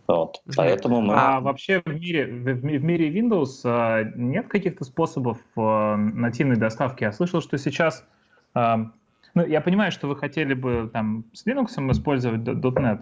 Вот. 0.07 0.41
Поэтому 0.55 1.01
мы... 1.01 1.13
А 1.15 1.39
вообще 1.39 1.81
в 1.85 1.93
мире, 1.93 2.25
в, 2.25 2.43
в 2.43 2.63
ми- 2.63 2.77
в 2.77 2.83
мире 2.83 3.09
Windows 3.09 3.61
а, 3.63 4.03
нет 4.15 4.47
каких-то 4.47 4.83
способов 4.83 5.37
а, 5.55 5.95
нативной 5.95 6.57
доставки? 6.57 7.03
Я 7.03 7.11
слышал, 7.11 7.41
что 7.41 7.57
сейчас... 7.57 8.05
а, 8.53 8.91
ну, 9.33 9.45
я 9.45 9.61
понимаю, 9.61 9.91
что 9.91 10.07
вы 10.07 10.15
хотели 10.15 10.53
бы 10.53 10.89
там 10.91 11.25
с 11.33 11.47
Linux 11.47 11.69
использовать 11.91 12.41
.NET, 12.41 13.01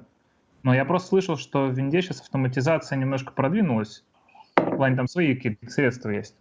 но 0.63 0.73
я 0.73 0.85
просто 0.85 1.09
слышал, 1.09 1.37
что 1.37 1.65
в 1.65 1.73
Винде 1.73 2.01
сейчас 2.01 2.21
автоматизация 2.21 2.97
немножко 2.97 3.33
продвинулась. 3.33 4.03
Плане 4.81 4.95
там 4.95 5.07
свои 5.07 5.35
какие-то 5.35 5.69
средства 5.69 6.09
есть. 6.09 6.33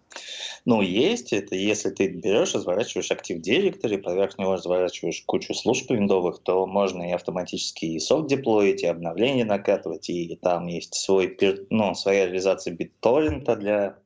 Ну, 0.65 0.81
есть 0.81 1.35
это, 1.35 1.55
если 1.57 1.91
ты 1.91 2.09
берешь, 2.09 2.55
разворачиваешь 2.55 3.11
Active 3.11 3.43
Directory, 3.43 3.99
поверх 3.99 4.39
него 4.39 4.55
разворачиваешь 4.55 5.23
кучу 5.27 5.53
служб 5.53 5.91
виндовых, 5.91 6.43
то 6.43 6.67
можно 6.67 7.03
и 7.03 7.13
автоматически 7.13 7.85
и 7.85 7.99
софт 7.99 8.29
деплоить, 8.29 8.83
и 8.83 8.87
обновления 8.87 9.45
накатывать, 9.45 10.09
и 10.09 10.39
там 10.41 10.69
есть 10.69 10.95
свой, 10.95 11.37
ну, 11.69 11.95
своя 11.95 12.25
реализация 12.25 12.75
BitTorrent 12.75 13.57
для 13.57 13.99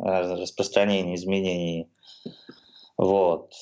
э, 0.00 0.34
распространения 0.34 1.14
изменений. 1.14 1.88
Вот. 2.98 3.52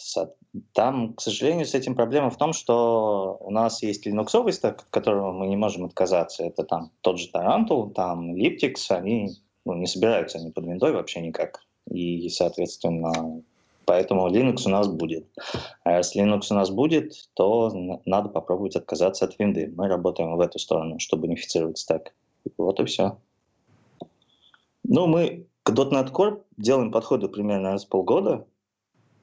Там, 0.72 1.12
к 1.12 1.20
сожалению, 1.20 1.66
с 1.66 1.74
этим 1.74 1.94
проблема 1.94 2.30
в 2.30 2.38
том, 2.38 2.54
что 2.54 3.36
у 3.40 3.50
нас 3.50 3.82
есть 3.82 4.06
линуксовый 4.06 4.54
стек, 4.54 4.80
от 4.80 4.88
которого 4.90 5.32
мы 5.32 5.46
не 5.46 5.56
можем 5.56 5.84
отказаться. 5.84 6.44
Это 6.44 6.64
там 6.64 6.90
тот 7.02 7.18
же 7.18 7.28
Tarantul, 7.34 7.92
там 7.92 8.34
Liptix, 8.34 8.76
они 8.88 9.43
ну, 9.64 9.74
не 9.74 9.86
собираются 9.86 10.38
они 10.38 10.50
под 10.50 10.66
виндой 10.66 10.92
вообще 10.92 11.20
никак. 11.20 11.64
И, 11.90 12.28
соответственно, 12.28 13.42
поэтому 13.84 14.28
Linux 14.28 14.62
у 14.66 14.70
нас 14.70 14.88
будет. 14.88 15.26
А 15.82 15.98
если 15.98 16.22
Linux 16.22 16.46
у 16.50 16.54
нас 16.54 16.70
будет, 16.70 17.14
то 17.34 17.70
надо 18.04 18.28
попробовать 18.28 18.76
отказаться 18.76 19.24
от 19.24 19.38
винды. 19.38 19.72
Мы 19.74 19.88
работаем 19.88 20.36
в 20.36 20.40
эту 20.40 20.58
сторону, 20.58 20.98
чтобы 20.98 21.26
унифицировать 21.26 21.78
стек. 21.78 22.14
Вот 22.56 22.80
и 22.80 22.84
все. 22.84 23.18
Ну, 24.82 25.06
мы 25.06 25.46
к 25.62 25.70
.NET 25.70 26.12
Core 26.12 26.42
делаем 26.56 26.92
подходы 26.92 27.28
примерно 27.28 27.76
в 27.78 27.88
полгода. 27.88 28.46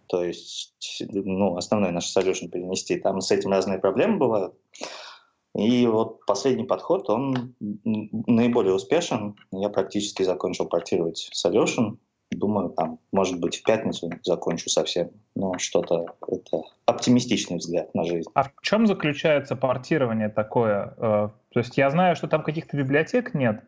То 0.08 0.24
есть, 0.24 1.04
ну, 1.10 1.56
основной 1.56 1.92
наш 1.92 2.16
solution 2.16 2.50
перенести. 2.50 3.00
Там 3.00 3.22
с 3.22 3.32
этим 3.32 3.52
разные 3.52 3.80
проблемы 3.80 4.18
бывают. 4.18 4.56
И 5.56 5.86
вот 5.88 6.26
последний 6.26 6.64
подход, 6.64 7.10
он 7.10 7.56
наиболее 7.60 8.74
успешен. 8.74 9.36
Я 9.52 9.70
практически 9.70 10.24
закончил 10.24 10.66
портировать 10.66 11.30
solution. 11.34 11.98
Думаю, 12.32 12.70
там, 12.70 13.00
может 13.12 13.40
быть, 13.42 13.58
в 13.58 13.64
пятницу 13.64 14.10
закончу 14.24 14.70
совсем. 14.70 15.10
Но 15.36 15.58
что-то, 15.58 16.06
это 16.28 16.62
оптимистичный 16.86 17.58
взгляд 17.58 17.94
на 17.94 18.06
жизнь. 18.06 18.30
А 18.34 18.44
в 18.44 18.52
чем 18.62 18.88
заключается 18.88 19.58
портирование 19.58 20.30
такое? 20.30 20.94
Э, 20.98 21.30
То 21.50 21.60
есть 21.60 21.78
я 21.78 21.90
знаю, 21.90 22.16
что 22.16 22.30
там 22.30 22.44
каких-то 22.44 22.78
библиотек 22.78 23.34
нет 23.34 23.62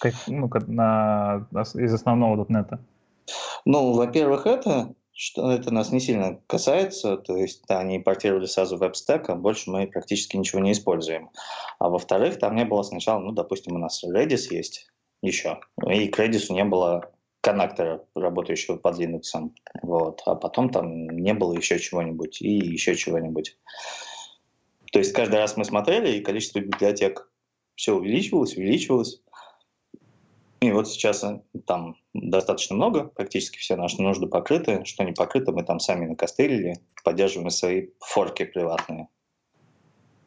как- 0.00 0.14
ну, 0.26 0.48
как 0.48 0.66
на, 0.66 1.46
из 1.74 1.94
основного 1.94 2.44
.NET. 2.44 2.78
Ну, 3.64 3.92
во-первых, 3.92 4.46
это, 4.46 4.94
что 5.22 5.52
это 5.52 5.70
нас 5.70 5.92
не 5.92 6.00
сильно 6.00 6.40
касается, 6.46 7.18
то 7.18 7.36
есть 7.36 7.64
да, 7.68 7.80
они 7.80 7.98
портировали 7.98 8.46
сразу 8.46 8.78
веб-стек, 8.78 9.28
а 9.28 9.34
больше 9.34 9.70
мы 9.70 9.86
практически 9.86 10.38
ничего 10.38 10.62
не 10.62 10.72
используем. 10.72 11.28
А 11.78 11.90
во-вторых, 11.90 12.38
там 12.38 12.56
не 12.56 12.64
было 12.64 12.82
сначала, 12.82 13.18
ну, 13.18 13.32
допустим, 13.32 13.74
у 13.74 13.78
нас 13.78 14.02
Redis 14.02 14.46
есть, 14.48 14.88
еще. 15.20 15.60
И 15.86 16.08
к 16.08 16.18
Redis 16.18 16.50
не 16.50 16.64
было 16.64 17.12
коннектора, 17.42 18.02
работающего 18.14 18.76
под 18.76 18.98
Linux. 18.98 19.24
Вот. 19.82 20.22
А 20.24 20.36
потом 20.36 20.70
там 20.70 21.10
не 21.10 21.34
было 21.34 21.52
еще 21.52 21.78
чего-нибудь 21.78 22.40
и 22.40 22.52
еще 22.52 22.94
чего-нибудь. 22.94 23.58
То 24.90 25.00
есть 25.00 25.12
каждый 25.12 25.36
раз 25.36 25.54
мы 25.54 25.66
смотрели, 25.66 26.16
и 26.16 26.22
количество 26.22 26.60
библиотек 26.60 27.30
все 27.74 27.94
увеличивалось, 27.94 28.56
увеличивалось. 28.56 29.20
И 30.60 30.70
вот 30.72 30.88
сейчас 30.88 31.24
э, 31.24 31.40
там 31.66 31.96
достаточно 32.12 32.76
много, 32.76 33.04
практически 33.04 33.58
все 33.58 33.76
наши 33.76 34.00
нужды 34.02 34.26
покрыты. 34.26 34.84
Что 34.84 35.04
не 35.04 35.12
покрыто, 35.12 35.52
мы 35.52 35.64
там 35.64 35.80
сами 35.80 36.06
накостылили, 36.06 36.74
поддерживаем 37.02 37.50
свои 37.50 37.88
форки 37.98 38.44
приватные. 38.44 39.08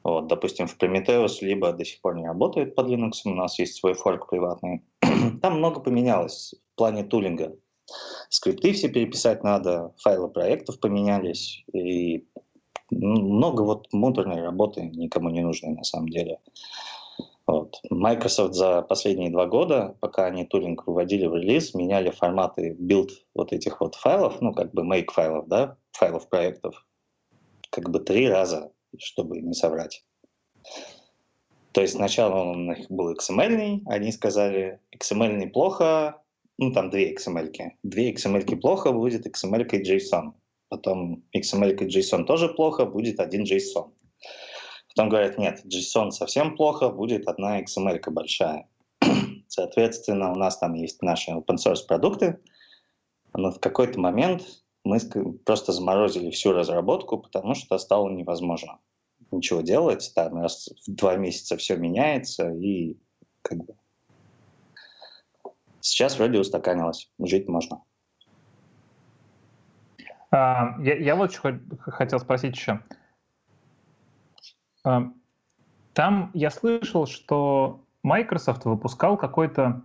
Вот, 0.04 0.28
допустим, 0.28 0.68
в 0.68 0.78
Prometheus 0.78 1.38
либо 1.42 1.72
до 1.72 1.86
сих 1.86 2.02
пор 2.02 2.16
не 2.16 2.26
работает 2.26 2.76
под 2.76 2.88
Linux, 2.88 3.22
у 3.26 3.30
нас 3.30 3.58
есть 3.60 3.76
свой 3.76 3.94
форк 3.94 4.30
приватный. 4.30 4.82
Там 5.42 5.60
много 5.60 5.80
поменялось 5.80 6.56
в 6.74 6.78
плане 6.78 7.04
тулинга. 7.04 7.56
Скрипты 8.30 8.74
все 8.74 8.90
переписать 8.90 9.44
надо, 9.44 9.94
файлы 10.02 10.30
проектов 10.30 10.80
поменялись, 10.80 11.64
и 11.74 12.26
много 12.90 13.62
вот 13.62 13.88
муторной 13.94 14.42
работы 14.42 14.82
никому 14.82 15.30
не 15.30 15.42
нужной 15.42 15.74
на 15.74 15.84
самом 15.84 16.10
деле. 16.10 16.40
Вот. 17.46 17.82
Microsoft 17.90 18.54
за 18.54 18.82
последние 18.82 19.30
два 19.30 19.48
года, 19.48 19.98
пока 20.00 20.26
они 20.26 20.46
tooling 20.46 20.88
выводили 20.88 21.26
в 21.26 21.36
релиз, 21.36 21.74
меняли 21.74 22.10
форматы 22.10 22.76
build 22.80 23.12
вот 23.36 23.52
этих 23.52 23.82
вот 23.82 23.96
файлов, 23.96 24.40
ну, 24.40 24.54
как 24.54 24.74
бы 24.74 24.84
make 24.84 25.12
файлов, 25.12 25.48
да, 25.48 25.78
файлов 25.92 26.30
проектов, 26.30 26.86
как 27.70 27.90
бы 27.90 28.00
три 28.00 28.30
раза, 28.30 28.72
чтобы 28.98 29.42
не 29.42 29.54
соврать. 29.54 30.06
То 31.74 31.82
есть 31.82 31.96
сначала 31.96 32.36
он 32.36 32.70
у 32.70 32.76
них 32.76 32.90
был 32.90 33.14
XML, 33.14 33.82
они 33.88 34.12
сказали, 34.12 34.80
XML 34.96 35.50
плохо, 35.50 36.22
ну, 36.58 36.72
там 36.72 36.90
две 36.90 37.14
XML. 37.14 37.52
-ки. 37.52 37.72
Две 37.84 38.14
XML 38.14 38.56
плохо, 38.58 38.92
будет 38.92 39.26
XML 39.26 39.68
и 39.72 39.82
JSON. 39.84 40.34
Потом 40.70 41.24
XML 41.36 41.74
и 41.74 41.88
JSON 41.88 42.26
тоже 42.26 42.48
плохо, 42.50 42.86
будет 42.86 43.20
один 43.20 43.44
JSON. 43.44 43.92
Потом 44.96 45.10
говорят, 45.10 45.38
нет, 45.38 45.66
JSON 45.66 46.12
совсем 46.12 46.56
плохо, 46.56 46.90
будет 46.90 47.28
одна 47.28 47.62
XML 47.62 48.00
большая. 48.12 48.68
Соответственно, 49.48 50.32
у 50.32 50.36
нас 50.36 50.58
там 50.58 50.74
есть 50.74 51.02
наши 51.02 51.32
open 51.32 51.56
source 51.56 51.86
продукты, 51.88 52.40
но 53.34 53.52
в 53.52 53.60
какой-то 53.60 54.00
момент 54.00 54.44
мы 54.84 55.00
просто 55.46 55.72
заморозили 55.72 56.30
всю 56.30 56.52
разработку, 56.52 57.18
потому 57.18 57.56
что 57.56 57.78
стало 57.78 58.10
невозможно 58.10 58.80
ничего 59.32 59.62
делать. 59.62 60.12
Там 60.14 60.42
раз 60.42 60.70
в 60.86 60.94
два 60.94 61.16
месяца 61.16 61.58
все 61.58 61.76
меняется, 61.76 62.52
и 62.52 62.98
как 63.42 63.66
бы 63.66 63.76
сейчас 65.80 66.18
вроде 66.18 66.40
устаканилось, 66.40 67.10
жить 67.20 67.48
можно. 67.48 67.82
А, 70.30 70.76
я, 70.82 70.96
я 70.98 71.16
вот 71.16 71.34
что 71.34 71.60
хотел 71.80 72.20
спросить 72.20 72.56
еще. 72.56 72.82
Там 74.84 76.32
я 76.34 76.50
слышал, 76.50 77.06
что 77.06 77.82
Microsoft 78.04 78.66
выпускал 78.66 79.18
какой-то 79.18 79.84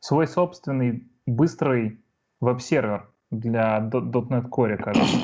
свой 0.00 0.26
собственный 0.26 1.08
быстрый 1.26 2.00
веб-сервер 2.40 3.10
для 3.30 3.78
.NET 3.80 4.48
Core, 4.50 4.76
кажется. 4.76 5.16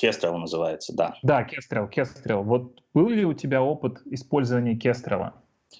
Kestrel 0.00 0.36
называется, 0.36 0.94
да. 0.94 1.14
Да, 1.22 1.46
Kestrel, 1.46 1.90
Kestrel. 1.90 2.42
Вот 2.42 2.82
был 2.94 3.08
ли 3.08 3.24
у 3.24 3.32
тебя 3.32 3.62
опыт 3.62 4.00
использования 4.06 4.76
Kestrel? 4.76 5.32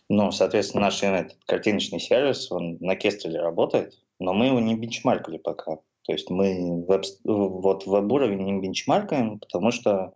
Ну, 0.09 0.31
соответственно, 0.31 0.85
наш 0.85 1.03
этот 1.03 1.37
картиночный 1.47 2.01
сервис, 2.01 2.51
он 2.51 2.79
на 2.81 2.97
Kestrel 2.97 3.37
работает, 3.39 3.95
но 4.19 4.33
мы 4.33 4.47
его 4.47 4.61
не 4.61 4.77
бенчмаркали 4.77 5.39
пока. 5.39 5.77
То 6.03 6.13
есть 6.13 6.31
мы 6.31 6.85
веб, 6.87 7.05
вот 7.25 7.87
веб-уровень 7.87 8.43
не 8.45 8.61
бенчмаркаем, 8.61 9.39
потому 9.39 9.71
что 9.71 10.15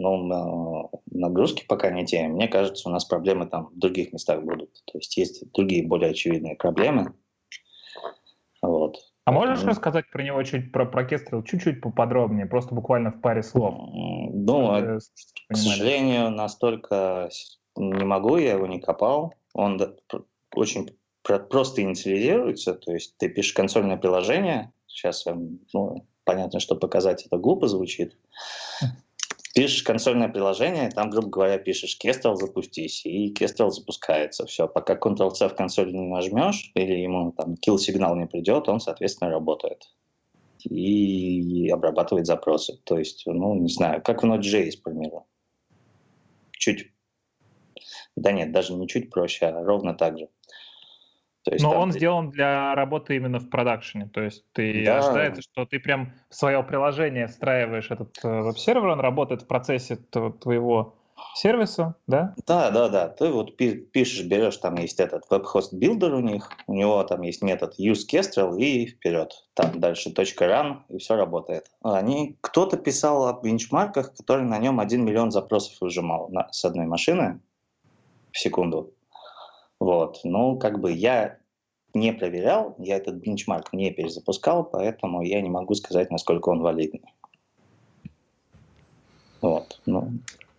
ну, 0.00 0.90
нагрузки 1.10 1.66
пока 1.68 1.90
не 1.90 2.06
те. 2.06 2.26
Мне 2.26 2.48
кажется, 2.48 2.88
у 2.88 2.92
нас 2.92 3.04
проблемы 3.04 3.46
там 3.46 3.66
в 3.66 3.78
других 3.78 4.12
местах 4.14 4.42
будут. 4.42 4.72
То 4.86 4.98
есть 4.98 5.16
есть 5.18 5.52
другие 5.52 5.86
более 5.86 6.10
очевидные 6.10 6.56
проблемы. 6.56 7.12
Вот. 8.62 8.96
А 9.26 9.32
можешь 9.32 9.62
рассказать 9.62 10.10
про 10.10 10.22
него 10.22 10.42
чуть 10.42 10.72
про, 10.72 10.86
про 10.86 11.04
Kestrel 11.04 11.44
чуть-чуть 11.44 11.82
поподробнее, 11.82 12.46
просто 12.46 12.74
буквально 12.74 13.12
в 13.12 13.20
паре 13.20 13.42
слов? 13.42 13.74
Ну, 13.92 14.70
а, 14.70 14.98
к 15.48 15.56
сожалению, 15.56 16.30
настолько 16.30 17.28
не 17.76 18.04
могу, 18.04 18.38
я 18.38 18.52
его 18.54 18.66
не 18.66 18.80
копал. 18.80 19.34
Он 19.52 19.80
очень 20.54 20.96
просто 21.22 21.82
инициализируется, 21.82 22.72
то 22.72 22.92
есть 22.92 23.18
ты 23.18 23.28
пишешь 23.28 23.52
консольное 23.52 23.98
приложение, 23.98 24.72
сейчас 24.86 25.26
ну, 25.74 26.06
понятно, 26.24 26.58
что 26.58 26.74
показать 26.74 27.26
это 27.26 27.36
глупо 27.36 27.68
звучит, 27.68 28.16
пишешь 29.54 29.82
консольное 29.82 30.28
приложение, 30.28 30.90
там, 30.90 31.10
грубо 31.10 31.28
говоря, 31.28 31.58
пишешь 31.58 31.98
Kestrel 32.02 32.36
запустись, 32.36 33.04
и 33.04 33.32
Kestrel 33.32 33.70
запускается. 33.70 34.46
Все, 34.46 34.68
пока 34.68 34.94
Ctrl-C 34.94 35.48
в 35.48 35.54
консоли 35.54 35.92
не 35.92 36.06
нажмешь, 36.06 36.70
или 36.74 36.94
ему 36.94 37.32
там 37.32 37.54
kill 37.54 37.78
сигнал 37.78 38.16
не 38.16 38.26
придет, 38.26 38.68
он, 38.68 38.80
соответственно, 38.80 39.30
работает. 39.30 39.84
И 40.64 41.68
обрабатывает 41.70 42.26
запросы. 42.26 42.78
То 42.84 42.98
есть, 42.98 43.22
ну, 43.26 43.54
не 43.54 43.68
знаю, 43.68 44.02
как 44.02 44.22
в 44.22 44.26
Node.js, 44.26 44.78
к 44.78 44.82
примеру. 44.82 45.26
Чуть... 46.52 46.92
Да 48.16 48.32
нет, 48.32 48.52
даже 48.52 48.74
не 48.74 48.86
чуть 48.86 49.10
проще, 49.10 49.46
а 49.46 49.64
ровно 49.64 49.94
так 49.94 50.18
же. 50.18 50.28
То 51.42 51.52
есть, 51.52 51.64
Но 51.64 51.70
там... 51.70 51.80
он 51.80 51.92
сделан 51.92 52.30
для 52.30 52.74
работы 52.74 53.16
именно 53.16 53.38
в 53.38 53.48
продакшене. 53.48 54.10
То 54.12 54.20
есть 54.20 54.44
ты 54.52 54.84
да. 54.84 54.98
ожидается, 54.98 55.42
что 55.42 55.64
ты 55.64 55.80
прям 55.80 56.12
в 56.28 56.34
свое 56.34 56.62
приложение 56.62 57.28
встраиваешь 57.28 57.90
этот 57.90 58.18
э, 58.22 58.28
веб-сервер, 58.28 58.88
он 58.88 59.00
работает 59.00 59.42
в 59.42 59.46
процессе 59.46 59.96
твоего 59.96 60.96
сервиса, 61.34 61.94
да? 62.06 62.34
Да, 62.46 62.70
да, 62.70 62.88
да. 62.88 63.08
Ты 63.08 63.28
вот 63.30 63.56
пишешь, 63.56 64.24
берешь, 64.26 64.56
там 64.58 64.76
есть 64.76 65.00
этот 65.00 65.24
WebHostBuilder 65.30 66.14
у 66.14 66.20
них, 66.20 66.50
у 66.66 66.74
него 66.74 67.02
там 67.04 67.22
есть 67.22 67.42
метод 67.42 67.78
UseKestrel 67.78 68.58
и 68.58 68.86
вперед. 68.86 69.32
Там 69.54 69.80
дальше 69.80 70.10
.run 70.10 70.78
и 70.88 70.98
все 70.98 71.16
работает. 71.16 71.70
Они, 71.82 72.36
кто-то 72.40 72.76
писал 72.76 73.26
о 73.26 73.40
бенчмарках, 73.40 74.14
который 74.14 74.44
на 74.44 74.58
нем 74.58 74.80
1 74.80 75.04
миллион 75.04 75.30
запросов 75.30 75.80
выжимал 75.80 76.28
на, 76.28 76.48
с 76.52 76.64
одной 76.64 76.86
машины 76.86 77.40
в 78.32 78.38
секунду. 78.38 78.92
Вот. 79.80 80.20
Ну, 80.24 80.58
как 80.58 80.78
бы 80.78 80.92
я 80.92 81.38
не 81.94 82.12
проверял, 82.12 82.76
я 82.78 82.96
этот 82.96 83.16
бенчмарк 83.16 83.72
не 83.72 83.90
перезапускал, 83.90 84.62
поэтому 84.64 85.22
я 85.22 85.40
не 85.40 85.48
могу 85.48 85.74
сказать, 85.74 86.10
насколько 86.10 86.50
он 86.50 86.60
валидный. 86.60 87.02
Вот. 89.40 89.80
Ну, 89.86 90.12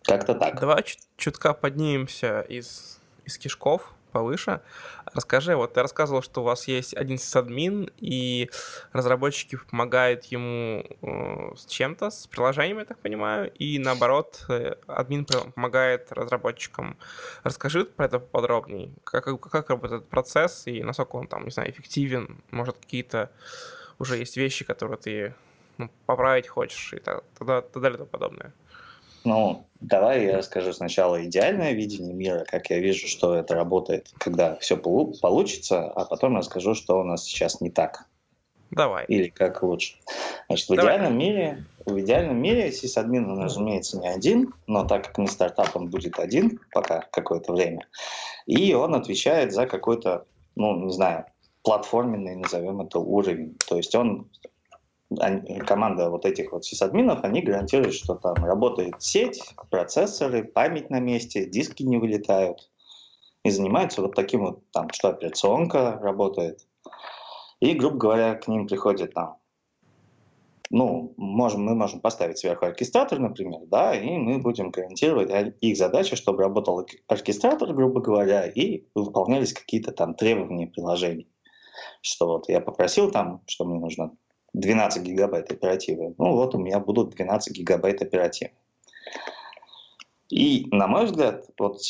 как-то 0.03 0.33
так. 0.33 0.59
Давай 0.59 0.83
чутка 1.15 1.53
поднимемся 1.53 2.41
из, 2.41 2.99
из 3.23 3.37
кишков 3.37 3.93
повыше. 4.11 4.61
Расскажи, 5.13 5.55
вот 5.55 5.73
ты 5.73 5.81
рассказывал, 5.81 6.21
что 6.21 6.41
у 6.41 6.43
вас 6.43 6.67
есть 6.67 6.93
один 6.95 7.17
сисадмин, 7.17 7.89
и 7.97 8.49
разработчики 8.93 9.57
помогают 9.69 10.25
ему 10.25 10.85
э, 11.01 11.55
с 11.55 11.65
чем-то, 11.65 12.09
с 12.09 12.27
приложением, 12.27 12.79
я 12.79 12.85
так 12.85 12.99
понимаю, 12.99 13.51
и 13.53 13.79
наоборот, 13.79 14.45
э, 14.49 14.75
админ 14.87 15.25
помогает 15.25 16.11
разработчикам. 16.11 16.97
Расскажи 17.43 17.85
про 17.85 18.05
это 18.05 18.19
подробнее. 18.19 18.91
Как, 19.03 19.25
как, 19.41 19.69
работает 19.69 20.07
процесс 20.07 20.67
и 20.67 20.83
насколько 20.83 21.15
он 21.15 21.27
там, 21.27 21.45
не 21.45 21.51
знаю, 21.51 21.71
эффективен? 21.71 22.41
Может, 22.51 22.77
какие-то 22.77 23.31
уже 23.99 24.17
есть 24.17 24.37
вещи, 24.37 24.65
которые 24.65 24.97
ты 24.97 25.35
ну, 25.77 25.89
поправить 26.05 26.47
хочешь 26.47 26.93
и 26.93 26.99
так, 26.99 27.23
тогда, 27.37 27.61
тогда 27.61 27.89
и 27.89 27.93
тому 27.93 28.05
подобное. 28.05 28.53
Ну, 29.23 29.65
давай 29.79 30.25
я 30.25 30.37
расскажу 30.37 30.73
сначала 30.73 31.23
идеальное 31.25 31.73
видение 31.73 32.13
мира, 32.13 32.45
как 32.47 32.69
я 32.69 32.79
вижу, 32.79 33.07
что 33.07 33.35
это 33.35 33.55
работает, 33.55 34.09
когда 34.17 34.55
все 34.57 34.77
получится, 34.77 35.83
а 35.83 36.05
потом 36.05 36.37
расскажу, 36.37 36.73
что 36.75 36.99
у 36.99 37.03
нас 37.03 37.23
сейчас 37.23 37.61
не 37.61 37.69
так. 37.69 38.05
Давай. 38.71 39.05
Или 39.07 39.27
как 39.27 39.63
лучше. 39.63 39.95
Значит, 40.47 40.69
в 40.69 40.75
Давай. 40.75 40.95
идеальном 40.95 41.17
мире, 41.17 41.65
в 41.85 41.99
идеальном 41.99 42.41
мире 42.41 42.71
сисадмин, 42.71 43.29
он, 43.29 43.43
разумеется, 43.43 43.99
не 43.99 44.07
один, 44.07 44.53
но 44.65 44.85
так 44.85 45.07
как 45.07 45.17
не 45.17 45.27
стартап, 45.27 45.75
он 45.75 45.89
будет 45.89 46.17
один 46.19 46.59
пока 46.71 47.05
какое-то 47.11 47.51
время. 47.51 47.85
И 48.45 48.73
он 48.73 48.95
отвечает 48.95 49.51
за 49.51 49.67
какой-то, 49.67 50.25
ну, 50.55 50.85
не 50.85 50.93
знаю, 50.93 51.25
платформенный, 51.63 52.35
назовем 52.35 52.81
это, 52.81 52.99
уровень. 52.99 53.57
То 53.67 53.75
есть 53.75 53.93
он 53.93 54.29
команда 55.65 56.09
вот 56.09 56.25
этих 56.25 56.51
вот 56.51 56.65
сисадминов, 56.65 57.23
они 57.23 57.41
гарантируют, 57.41 57.93
что 57.93 58.15
там 58.15 58.35
работает 58.35 58.95
сеть, 58.99 59.41
процессоры, 59.69 60.43
память 60.43 60.89
на 60.89 60.99
месте, 60.99 61.45
диски 61.45 61.83
не 61.83 61.97
вылетают. 61.97 62.69
И 63.43 63.49
занимаются 63.49 64.01
вот 64.01 64.13
таким 64.13 64.45
вот, 64.45 64.71
там, 64.71 64.89
что 64.91 65.09
операционка 65.09 65.97
работает. 66.01 66.67
И, 67.59 67.73
грубо 67.73 67.97
говоря, 67.97 68.35
к 68.35 68.47
ним 68.47 68.67
приходит 68.67 69.13
там, 69.13 69.37
ну, 70.69 71.13
можем, 71.17 71.65
мы 71.65 71.75
можем 71.75 71.99
поставить 71.99 72.37
сверху 72.37 72.65
оркестратор, 72.65 73.19
например, 73.19 73.59
да, 73.67 73.93
и 73.93 74.17
мы 74.17 74.37
будем 74.37 74.69
гарантировать 74.69 75.55
их 75.59 75.75
задачу, 75.75 76.15
чтобы 76.15 76.43
работал 76.43 76.87
оркестратор, 77.07 77.73
грубо 77.73 77.99
говоря, 77.99 78.47
и 78.47 78.85
выполнялись 78.95 79.53
какие-то 79.53 79.91
там 79.91 80.13
требования 80.13 80.67
приложений. 80.67 81.27
Что 82.01 82.27
вот 82.27 82.47
я 82.47 82.61
попросил 82.61 83.11
там, 83.11 83.41
что 83.47 83.65
мне 83.65 83.79
нужно 83.79 84.15
12 84.53 85.03
гигабайт 85.03 85.51
оперативы. 85.51 86.13
Ну 86.17 86.35
вот 86.35 86.55
у 86.55 86.57
меня 86.57 86.79
будут 86.79 87.15
12 87.15 87.53
гигабайт 87.53 88.01
оперативы. 88.01 88.51
И, 90.29 90.67
на 90.71 90.87
мой 90.87 91.05
взгляд, 91.05 91.45
вот 91.59 91.81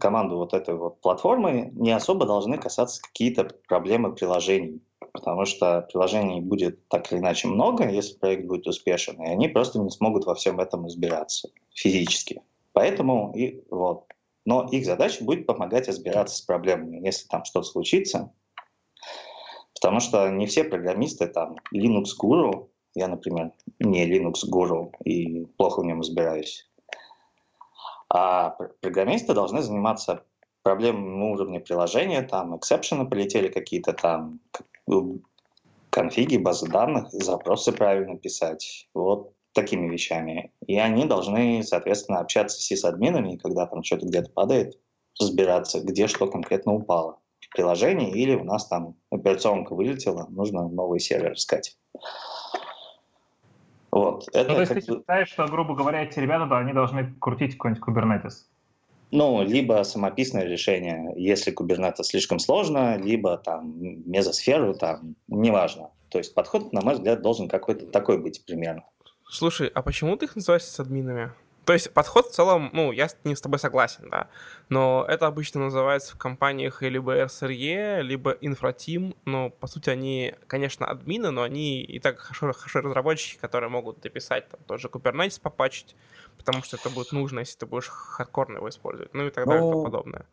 команду 0.00 0.36
вот 0.36 0.54
этой 0.54 0.76
вот 0.76 1.00
платформы 1.00 1.72
не 1.74 1.90
особо 1.90 2.26
должны 2.26 2.56
касаться 2.56 3.02
какие-то 3.02 3.50
проблемы 3.66 4.14
приложений. 4.14 4.82
Потому 5.12 5.44
что 5.44 5.82
приложений 5.90 6.42
будет 6.42 6.86
так 6.88 7.12
или 7.12 7.18
иначе 7.18 7.48
много, 7.48 7.88
если 7.88 8.16
проект 8.16 8.46
будет 8.46 8.66
успешен, 8.66 9.20
и 9.22 9.26
они 9.26 9.48
просто 9.48 9.78
не 9.80 9.90
смогут 9.90 10.24
во 10.24 10.34
всем 10.34 10.60
этом 10.60 10.84
разбираться 10.84 11.50
физически. 11.74 12.40
Поэтому 12.72 13.32
и 13.36 13.62
вот. 13.68 14.06
Но 14.44 14.68
их 14.70 14.86
задача 14.86 15.22
будет 15.22 15.46
помогать 15.46 15.88
разбираться 15.88 16.36
с 16.36 16.40
проблемами, 16.40 17.04
если 17.04 17.28
там 17.28 17.44
что-то 17.44 17.66
случится. 17.66 18.32
Потому 19.82 19.98
что 19.98 20.30
не 20.30 20.46
все 20.46 20.62
программисты 20.62 21.26
там 21.26 21.56
Linux-гуру, 21.74 22.70
я, 22.94 23.08
например, 23.08 23.50
не 23.80 24.08
Linux-гуру 24.08 24.92
и 25.04 25.44
плохо 25.58 25.80
в 25.80 25.84
нем 25.84 25.98
разбираюсь. 25.98 26.70
А 28.08 28.50
программисты 28.80 29.34
должны 29.34 29.60
заниматься 29.60 30.22
проблемами 30.62 31.16
на 31.16 31.24
уровне 31.32 31.58
приложения, 31.58 32.22
там 32.22 32.56
эксепшены 32.56 33.10
полетели 33.10 33.48
какие-то, 33.48 33.92
там 33.92 34.38
конфиги, 35.90 36.36
базы 36.36 36.68
данных, 36.68 37.10
запросы 37.10 37.72
правильно 37.72 38.16
писать, 38.16 38.88
вот 38.94 39.32
такими 39.52 39.88
вещами. 39.88 40.52
И 40.64 40.78
они 40.78 41.06
должны, 41.06 41.64
соответственно, 41.64 42.20
общаться 42.20 42.60
с 42.60 42.64
сисадминами, 42.64 43.36
когда 43.36 43.66
там 43.66 43.82
что-то 43.82 44.06
где-то 44.06 44.30
падает, 44.30 44.78
разбираться, 45.18 45.80
где 45.80 46.06
что 46.06 46.28
конкретно 46.28 46.72
упало 46.72 47.18
в 47.52 47.54
приложении, 47.54 48.10
или 48.10 48.34
у 48.34 48.44
нас 48.44 48.66
там 48.66 48.94
операционка 49.10 49.74
вылетела, 49.74 50.26
нужно 50.30 50.68
новый 50.68 51.00
сервер 51.00 51.34
искать. 51.34 51.76
Вот. 53.90 54.26
Это 54.32 54.48
ну, 54.48 54.54
то 54.54 54.60
есть 54.62 54.72
ты 54.72 54.80
считаешь, 54.80 55.28
что, 55.28 55.46
грубо 55.46 55.74
говоря, 55.74 56.02
эти 56.02 56.18
ребята, 56.18 56.46
да, 56.46 56.58
они 56.58 56.72
должны 56.72 57.14
крутить 57.20 57.58
какой-нибудь 57.58 57.84
Kubernetes? 57.86 58.46
Ну, 59.10 59.42
либо 59.42 59.82
самописное 59.82 60.44
решение, 60.44 61.12
если 61.16 61.54
Kubernetes 61.54 62.04
слишком 62.04 62.38
сложно, 62.38 62.96
либо 62.96 63.36
там 63.36 63.74
мезосферу, 64.10 64.72
там, 64.72 65.14
неважно. 65.28 65.90
То 66.08 66.16
есть 66.16 66.34
подход, 66.34 66.72
на 66.72 66.80
мой 66.80 66.94
взгляд, 66.94 67.20
должен 67.20 67.48
какой-то 67.48 67.84
такой 67.86 68.16
быть 68.16 68.42
примерно. 68.46 68.84
Слушай, 69.28 69.68
а 69.74 69.82
почему 69.82 70.16
ты 70.16 70.24
их 70.24 70.36
называешь 70.36 70.62
с 70.62 70.80
админами? 70.80 71.32
То 71.64 71.72
есть 71.72 71.92
подход 71.92 72.26
в 72.26 72.32
целом, 72.32 72.70
ну, 72.72 72.90
я 72.90 73.08
не 73.22 73.36
с 73.36 73.40
тобой 73.40 73.60
согласен, 73.60 74.08
да, 74.10 74.28
но 74.68 75.04
это 75.08 75.26
обычно 75.28 75.60
называется 75.60 76.14
в 76.14 76.18
компаниях 76.18 76.82
либо 76.82 77.22
SRE, 77.24 78.02
либо 78.02 78.32
инфратим, 78.40 79.14
но 79.24 79.50
по 79.50 79.68
сути 79.68 79.88
они, 79.90 80.34
конечно, 80.48 80.86
админы, 80.86 81.30
но 81.30 81.42
они 81.42 81.82
и 81.82 82.00
так 82.00 82.18
хорошо, 82.18 82.52
хорошо 82.52 82.80
разработчики, 82.80 83.38
которые 83.38 83.70
могут 83.70 84.00
дописать 84.00 84.48
там 84.48 84.60
тоже 84.66 84.88
Kubernetes 84.88 85.40
попачить, 85.40 85.94
потому 86.36 86.64
что 86.64 86.76
это 86.76 86.90
будет 86.90 87.12
нужно, 87.12 87.40
если 87.40 87.58
ты 87.58 87.66
будешь 87.66 87.88
хардкорно 87.88 88.56
его 88.56 88.68
использовать, 88.68 89.14
ну 89.14 89.26
и 89.26 89.30
так 89.30 89.46
далее 89.46 89.64
и 89.64 89.70
тому 89.70 89.84
подобное. 89.84 90.26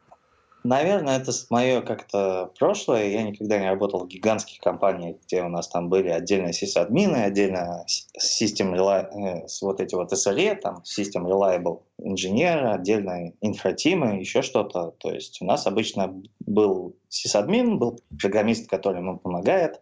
Наверное, 0.63 1.19
это 1.19 1.32
мое 1.50 1.82
как-то 1.82 2.52
прошлое. 2.60 3.08
Я 3.08 3.24
никогда 3.24 3.58
не 3.60 3.67
работал 3.67 4.02
в 4.02 4.08
гигантских 4.08 4.60
компаниях, 4.60 5.15
где 5.26 5.41
у 5.41 5.48
нас 5.48 5.69
там 5.69 5.88
были 5.88 6.10
отдельные 6.10 6.52
сисадмины, 6.52 7.15
отдельно 7.15 7.86
систем 7.88 8.74
э, 8.74 9.48
вот 9.62 9.80
эти 9.80 9.95
вот 9.95 10.12
SRE, 10.12 10.56
там 10.56 10.84
System 10.84 11.26
Reliable 11.26 11.82
инженер, 11.98 12.65
отдельно 12.67 13.32
инфратимы, 13.39 14.19
еще 14.19 14.41
что-то. 14.41 14.91
То 15.00 15.12
есть 15.13 15.41
у 15.41 15.45
нас 15.45 15.65
обычно 15.65 16.22
был 16.41 16.95
сисадмин, 17.08 17.80
был 17.80 18.02
программист, 18.19 18.69
который 18.69 19.00
ему 19.00 19.17
помогает. 19.17 19.82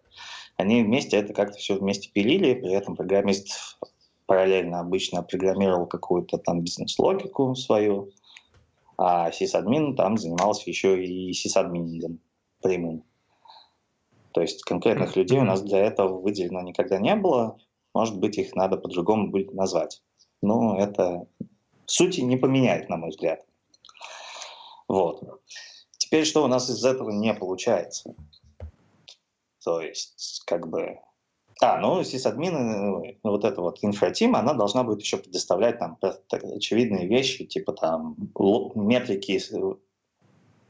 Они 0.57 0.83
вместе 0.83 1.17
это 1.17 1.33
как-то 1.33 1.57
все 1.57 1.75
вместе 1.75 2.09
пилили, 2.11 2.53
при 2.53 2.73
этом 2.73 2.95
программист 2.95 3.77
параллельно 4.27 4.81
обычно 4.81 5.23
программировал 5.23 5.87
какую-то 5.87 6.37
там 6.37 6.61
бизнес-логику 6.61 7.55
свою, 7.55 8.11
а 8.97 9.31
сисадмин 9.31 9.95
там 9.95 10.17
занимался 10.17 10.69
еще 10.69 11.03
и 11.03 11.31
сисадминингом 11.33 12.19
прямым. 12.61 13.03
То 14.31 14.41
есть 14.41 14.63
конкретных 14.63 15.15
людей 15.15 15.39
у 15.39 15.43
нас 15.43 15.61
для 15.61 15.79
этого 15.79 16.19
выделено 16.19 16.61
никогда 16.61 16.99
не 16.99 17.15
было. 17.15 17.57
Может 17.93 18.19
быть, 18.19 18.37
их 18.37 18.55
надо 18.55 18.77
по-другому 18.77 19.29
будет 19.29 19.53
назвать. 19.53 20.03
Но 20.41 20.77
это 20.77 21.27
сути 21.85 22.21
не 22.21 22.37
поменяет, 22.37 22.89
на 22.89 22.97
мой 22.97 23.09
взгляд. 23.09 23.45
Вот. 24.87 25.41
Теперь 25.97 26.25
что 26.25 26.43
у 26.43 26.47
нас 26.47 26.69
из 26.69 26.83
этого 26.85 27.09
не 27.11 27.33
получается? 27.33 28.15
То 29.63 29.81
есть, 29.81 30.43
как 30.45 30.67
бы, 30.69 30.99
а, 31.61 31.79
ну, 31.79 32.03
сисадмины, 32.03 33.17
ну, 33.23 33.31
вот 33.31 33.43
эта 33.43 33.61
вот 33.61 33.79
инфратим, 33.81 34.35
она 34.35 34.53
должна 34.53 34.83
будет 34.83 35.01
еще 35.01 35.17
предоставлять 35.17 35.79
там 35.79 35.97
очевидные 36.31 37.07
вещи, 37.07 37.45
типа 37.45 37.73
там 37.73 38.15
метрики, 38.75 39.41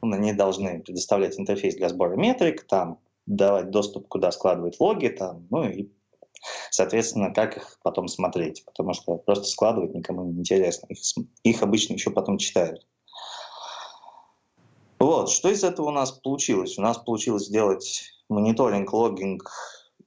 они 0.02 0.34
должны 0.34 0.80
предоставлять 0.80 1.38
интерфейс 1.38 1.76
для 1.76 1.90
сбора 1.90 2.16
метрик, 2.16 2.66
там 2.66 3.00
давать 3.26 3.70
доступ, 3.70 4.08
куда 4.08 4.32
складывать 4.32 4.80
логи, 4.80 5.08
там, 5.08 5.46
ну 5.50 5.66
и, 5.66 5.90
соответственно, 6.72 7.34
как 7.34 7.58
их 7.58 7.80
потом 7.84 8.08
смотреть, 8.08 8.64
потому 8.66 8.94
что 8.94 9.18
просто 9.18 9.46
складывать 9.46 9.94
никому 9.94 10.24
не 10.24 10.40
интересно, 10.40 10.88
их, 10.88 11.00
их 11.44 11.64
обычно 11.64 11.94
еще 11.94 12.12
потом 12.12 12.38
читают. 12.38 12.86
Вот, 15.00 15.30
что 15.30 15.50
из 15.50 15.64
этого 15.64 15.90
у 15.90 15.92
нас 15.92 16.12
получилось? 16.12 16.78
У 16.78 16.82
нас 16.82 16.98
получилось 16.98 17.48
сделать 17.48 18.14
мониторинг, 18.30 18.92
логинг 18.94 19.52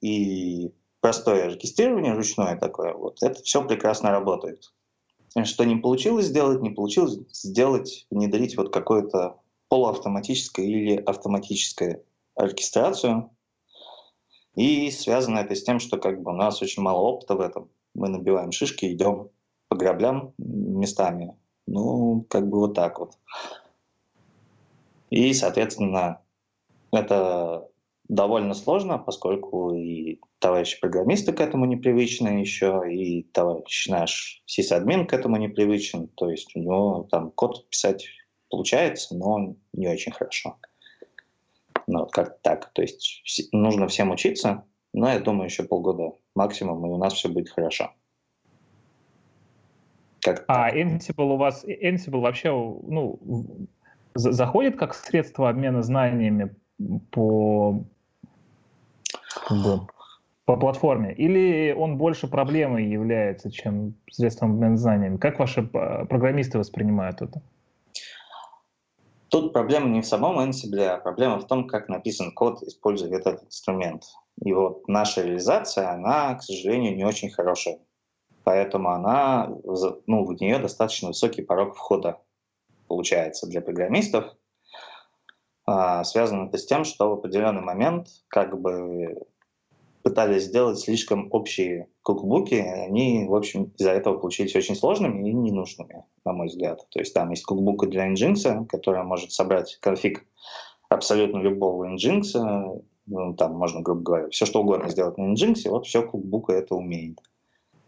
и 0.01 0.73
простое 0.99 1.47
регистрирование 1.47 2.13
ручное 2.13 2.57
такое, 2.57 2.93
вот 2.93 3.21
это 3.21 3.41
все 3.41 3.65
прекрасно 3.65 4.11
работает. 4.11 4.73
Что 5.45 5.63
не 5.63 5.77
получилось 5.77 6.25
сделать, 6.25 6.61
не 6.61 6.71
получилось 6.71 7.19
сделать, 7.31 8.05
внедрить 8.11 8.57
вот 8.57 8.73
какое-то 8.73 9.39
полуавтоматическое 9.69 10.65
или 10.65 10.95
автоматическое 10.97 12.03
регистрацию. 12.37 13.29
И 14.55 14.91
связано 14.91 15.39
это 15.39 15.55
с 15.55 15.63
тем, 15.63 15.79
что 15.79 15.97
как 15.97 16.21
бы 16.21 16.31
у 16.31 16.35
нас 16.35 16.61
очень 16.61 16.83
мало 16.83 16.99
опыта 16.99 17.35
в 17.35 17.41
этом. 17.41 17.69
Мы 17.93 18.09
набиваем 18.09 18.51
шишки, 18.51 18.91
идем 18.91 19.29
по 19.69 19.77
граблям 19.77 20.33
местами. 20.37 21.37
Ну, 21.67 22.25
как 22.29 22.49
бы 22.49 22.59
вот 22.59 22.73
так 22.73 22.99
вот. 22.99 23.13
И, 25.09 25.33
соответственно, 25.33 26.21
это 26.91 27.69
довольно 28.11 28.53
сложно, 28.53 28.97
поскольку 28.97 29.73
и 29.73 30.19
товарищи 30.39 30.79
программисты 30.81 31.31
к 31.31 31.39
этому 31.39 31.65
непривычны 31.65 32.41
еще, 32.41 32.83
и 32.91 33.23
товарищ 33.23 33.87
наш 33.87 34.43
сисадмин 34.45 35.07
к 35.07 35.13
этому 35.13 35.37
непривычен, 35.37 36.09
то 36.09 36.29
есть 36.29 36.53
у 36.53 36.59
него 36.59 37.07
там 37.09 37.31
код 37.31 37.69
писать 37.69 38.05
получается, 38.49 39.15
но 39.15 39.55
не 39.71 39.87
очень 39.87 40.11
хорошо. 40.11 40.57
Ну, 41.87 41.99
вот 41.99 42.11
как 42.11 42.41
так. 42.41 42.73
То 42.73 42.81
есть 42.81 43.23
нужно 43.53 43.87
всем 43.87 44.11
учиться, 44.11 44.65
но 44.93 45.09
я 45.09 45.21
думаю, 45.21 45.45
еще 45.45 45.63
полгода 45.63 46.11
максимум, 46.35 46.85
и 46.85 46.89
у 46.89 46.97
нас 46.97 47.13
все 47.13 47.29
будет 47.29 47.49
хорошо. 47.49 47.93
Как 50.19 50.43
а 50.49 50.69
Ansible 50.75 51.33
у 51.33 51.37
вас, 51.37 51.63
Ansible 51.63 52.19
вообще 52.19 52.49
ну, 52.49 53.21
заходит 54.15 54.77
как 54.77 54.93
средство 54.95 55.49
обмена 55.49 55.81
знаниями 55.81 56.53
по 57.11 57.85
бы, 59.49 59.87
по 60.45 60.57
платформе? 60.57 61.13
Или 61.13 61.73
он 61.77 61.97
больше 61.97 62.27
проблемой 62.27 62.85
является, 62.85 63.51
чем 63.51 63.95
средством 64.09 64.51
обмена 64.51 64.77
знаниями? 64.77 65.17
Как 65.17 65.39
ваши 65.39 65.61
э, 65.61 66.05
программисты 66.05 66.57
воспринимают 66.57 67.21
это? 67.21 67.41
Тут 69.29 69.53
проблема 69.53 69.87
не 69.87 70.01
в 70.01 70.05
самом 70.05 70.39
Ansible, 70.39 70.87
а 70.87 70.97
проблема 70.97 71.39
в 71.39 71.47
том, 71.47 71.65
как 71.65 71.87
написан 71.87 72.33
код, 72.33 72.61
используя 72.63 73.17
этот 73.17 73.43
инструмент. 73.45 74.03
И 74.43 74.51
вот 74.51 74.87
наша 74.89 75.21
реализация, 75.21 75.89
она, 75.89 76.35
к 76.35 76.43
сожалению, 76.43 76.95
не 76.97 77.05
очень 77.05 77.29
хорошая. 77.29 77.79
Поэтому 78.43 78.89
она, 78.89 79.47
ну, 80.07 80.25
в 80.25 80.33
нее 80.41 80.59
достаточно 80.59 81.09
высокий 81.09 81.43
порог 81.43 81.75
входа 81.75 82.19
получается 82.87 83.47
для 83.47 83.61
программистов. 83.61 84.35
А, 85.73 86.03
связано 86.03 86.47
это 86.47 86.57
с 86.57 86.65
тем, 86.65 86.83
что 86.83 87.09
в 87.09 87.13
определенный 87.13 87.61
момент 87.61 88.07
как 88.27 88.59
бы 88.59 89.25
пытались 90.03 90.43
сделать 90.43 90.79
слишком 90.79 91.29
общие 91.31 91.87
кукбуки, 92.01 92.55
они, 92.55 93.25
в 93.25 93.35
общем, 93.35 93.71
из-за 93.77 93.91
этого 93.91 94.17
получились 94.17 94.55
очень 94.55 94.75
сложными 94.75 95.29
и 95.29 95.33
ненужными, 95.33 96.03
на 96.25 96.33
мой 96.33 96.47
взгляд. 96.47 96.85
То 96.89 96.99
есть 96.99 97.13
там 97.13 97.29
есть 97.29 97.45
кукбук 97.45 97.87
для 97.89 98.11
Nginx, 98.11 98.65
которая 98.65 99.03
может 99.03 99.31
собрать 99.31 99.77
конфиг 99.79 100.25
абсолютно 100.89 101.37
любого 101.37 101.85
Nginx, 101.85 102.83
ну, 103.05 103.33
там 103.35 103.53
можно, 103.55 103.81
грубо 103.81 104.01
говоря, 104.01 104.29
все 104.29 104.45
что 104.45 104.61
угодно 104.61 104.89
сделать 104.89 105.17
на 105.17 105.33
Nginx, 105.33 105.69
вот 105.69 105.85
все 105.85 106.05
кукбука 106.05 106.51
это 106.51 106.75
умеет. 106.75 107.19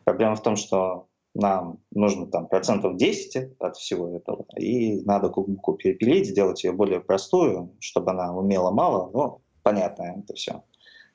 Проблема 0.06 0.36
в 0.36 0.42
том, 0.42 0.56
что 0.56 1.08
нам 1.34 1.80
нужно 1.92 2.28
там 2.28 2.48
процентов 2.48 2.98
10 2.98 3.60
от 3.60 3.78
всего 3.78 4.16
этого, 4.16 4.46
и 4.58 5.02
надо 5.02 5.30
кукбуку 5.30 5.74
перепилить, 5.74 6.28
сделать 6.28 6.64
ее 6.64 6.74
более 6.74 7.00
простую, 7.00 7.76
чтобы 7.80 8.12
она 8.12 8.36
умела 8.36 8.72
мало, 8.72 9.10
но 9.12 9.42
понятное 9.64 10.20
это 10.20 10.34
все. 10.36 10.64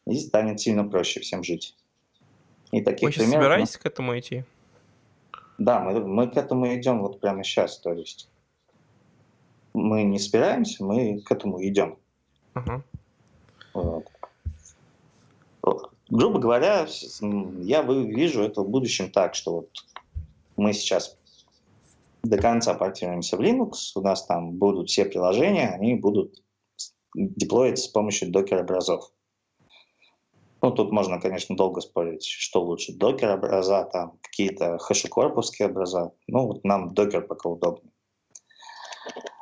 И 0.06 0.16
станет 0.16 0.60
сильно 0.60 0.84
проще 0.84 1.20
всем 1.20 1.44
жить. 1.44 1.76
И 2.72 2.80
таких 2.82 3.08
Вы 3.08 3.12
сейчас 3.12 3.24
примеров... 3.24 3.44
собираетесь 3.44 3.76
к 3.76 3.86
этому 3.86 4.18
идти? 4.18 4.44
Да, 5.58 5.80
мы, 5.80 6.04
мы 6.04 6.28
к 6.28 6.36
этому 6.36 6.74
идем 6.74 7.00
вот 7.00 7.20
прямо 7.20 7.44
сейчас. 7.44 7.78
То 7.78 7.92
есть 7.92 8.28
мы 9.74 10.02
не 10.02 10.18
собираемся, 10.18 10.84
мы 10.84 11.20
к 11.20 11.30
этому 11.30 11.62
идем. 11.64 11.98
Ага. 12.54 12.82
Вот. 13.74 14.06
Вот. 15.62 15.92
Грубо 16.08 16.38
говоря, 16.38 16.86
я 17.60 17.82
вижу 17.82 18.42
это 18.42 18.62
в 18.62 18.68
будущем 18.68 19.10
так, 19.10 19.34
что 19.34 19.56
вот 19.56 19.68
мы 20.58 20.72
сейчас 20.72 21.16
до 22.22 22.36
конца 22.36 22.74
портируемся 22.74 23.36
в 23.36 23.40
Linux, 23.40 23.72
у 23.94 24.00
нас 24.00 24.26
там 24.26 24.52
будут 24.52 24.88
все 24.88 25.04
приложения, 25.04 25.68
они 25.68 25.94
будут 25.94 26.42
деплоиться 27.14 27.84
с 27.84 27.88
помощью 27.88 28.30
докер-образов. 28.30 29.10
Ну, 30.60 30.72
тут 30.72 30.90
можно, 30.90 31.20
конечно, 31.20 31.56
долго 31.56 31.80
спорить, 31.80 32.24
что 32.24 32.62
лучше, 32.62 32.92
докер-образа, 32.92 33.88
там 33.92 34.18
какие-то 34.22 34.78
хэшекорповские 34.78 35.68
образа. 35.68 36.12
Ну, 36.26 36.48
вот 36.48 36.64
нам 36.64 36.92
докер 36.94 37.22
пока 37.22 37.48
удобнее. 37.48 37.92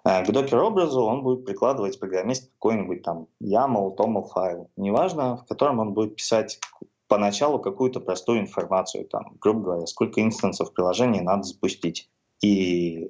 Э, 0.04 0.24
К 0.24 0.30
докер-образу 0.30 1.02
он 1.02 1.22
будет 1.22 1.46
прикладывать 1.46 1.98
программист 1.98 2.52
какой-нибудь 2.52 3.02
там 3.02 3.28
YAML, 3.42 3.96
TOML 3.96 4.28
файл, 4.28 4.70
неважно, 4.76 5.38
в 5.38 5.46
котором 5.46 5.80
он 5.80 5.94
будет 5.94 6.16
писать 6.16 6.60
поначалу 7.08 7.58
какую-то 7.58 8.00
простую 8.00 8.40
информацию, 8.40 9.06
там, 9.06 9.36
грубо 9.40 9.60
говоря, 9.60 9.86
сколько 9.86 10.20
инстансов 10.20 10.72
приложения 10.72 11.22
надо 11.22 11.44
запустить. 11.44 12.10
И, 12.42 13.08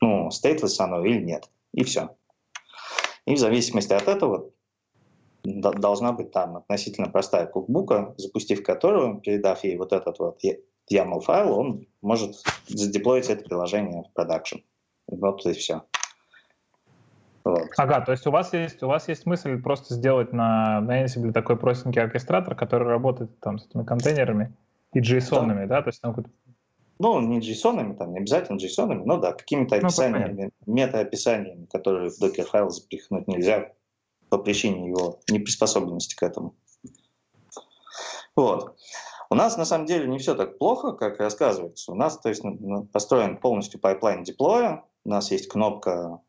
ну, 0.00 0.28
stateless 0.28 0.76
оно 0.78 1.04
или 1.04 1.22
нет. 1.22 1.50
И 1.72 1.84
все. 1.84 2.16
И 3.26 3.34
в 3.34 3.38
зависимости 3.38 3.92
от 3.92 4.08
этого 4.08 4.50
должна 5.44 6.12
быть 6.12 6.30
там 6.30 6.56
относительно 6.56 7.08
простая 7.08 7.46
кукбука, 7.46 8.14
запустив 8.16 8.62
которую, 8.62 9.20
передав 9.20 9.64
ей 9.64 9.76
вот 9.76 9.92
этот 9.92 10.18
вот 10.18 10.40
YAML 10.90 11.20
файл, 11.20 11.58
он 11.58 11.86
может 12.00 12.42
задеплоить 12.68 13.28
это 13.28 13.44
приложение 13.44 14.02
в 14.02 14.12
продакшн. 14.12 14.58
Вот 15.06 15.44
и 15.46 15.52
все. 15.52 15.82
Вот. 17.44 17.68
Ага, 17.76 18.00
то 18.02 18.12
есть 18.12 18.26
у 18.26 18.30
вас 18.30 18.52
есть 18.52 18.82
у 18.82 18.88
вас 18.88 19.08
есть 19.08 19.26
мысль 19.26 19.60
просто 19.60 19.94
сделать 19.94 20.32
на, 20.32 20.80
на 20.80 21.04
Ansible 21.04 21.32
такой 21.32 21.56
простенький 21.56 22.00
оркестратор, 22.00 22.54
который 22.54 22.88
работает 22.88 23.38
там 23.40 23.58
с 23.58 23.66
этими 23.66 23.82
контейнерами 23.82 24.54
и 24.92 25.00
JSON-ами, 25.00 25.66
да? 25.66 25.82
То 25.82 25.88
есть 25.88 26.00
там 26.00 26.14
Ну, 26.98 27.20
не 27.20 27.40
JSON, 27.40 27.96
там 27.96 28.12
не 28.12 28.18
обязательно 28.18 28.58
JSON, 28.58 29.02
но 29.04 29.18
да, 29.18 29.32
какими-то 29.32 29.76
Ну, 29.76 29.86
описаниями, 29.86 30.50
мета-описаниями, 30.66 31.66
которые 31.66 32.10
в 32.10 32.22
Docker 32.22 32.44
файл 32.44 32.70
запихнуть 32.70 33.26
нельзя 33.26 33.72
по 34.28 34.38
причине 34.38 34.88
его 34.88 35.18
неприспособленности 35.28 36.14
к 36.14 36.22
этому. 36.22 36.54
Вот. 38.36 38.76
У 39.30 39.34
нас 39.34 39.56
на 39.56 39.64
самом 39.64 39.86
деле 39.86 40.06
не 40.06 40.18
все 40.18 40.34
так 40.34 40.58
плохо, 40.58 40.92
как 40.92 41.18
рассказывается. 41.18 41.90
У 41.90 41.94
нас, 41.94 42.18
то 42.18 42.28
есть, 42.28 42.42
построен 42.92 43.38
полностью 43.38 43.80
пайплайн 43.80 44.22
деплоя. 44.24 44.84
У 45.04 45.08
нас 45.08 45.30
есть 45.30 45.48
кнопка 45.48 46.20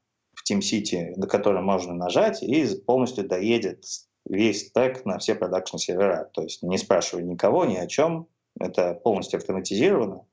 в 0.43 0.51
TeamCity, 0.51 1.13
на 1.15 1.27
которую 1.27 1.63
можно 1.63 1.93
нажать, 1.93 2.43
и 2.43 2.65
полностью 2.86 3.27
доедет 3.27 3.86
весь 4.25 4.67
стек 4.67 5.06
на 5.06 5.17
все 5.19 5.36
продакшн 5.36 5.77
сервера. 5.77 6.29
То 6.34 6.43
есть 6.43 6.63
не 6.63 6.77
спрашивая 6.77 7.23
никого 7.23 7.65
ни 7.65 7.75
о 7.75 7.88
чем, 7.88 8.27
это 8.60 8.93
полностью 8.93 9.38
автоматизировано. 9.38 10.25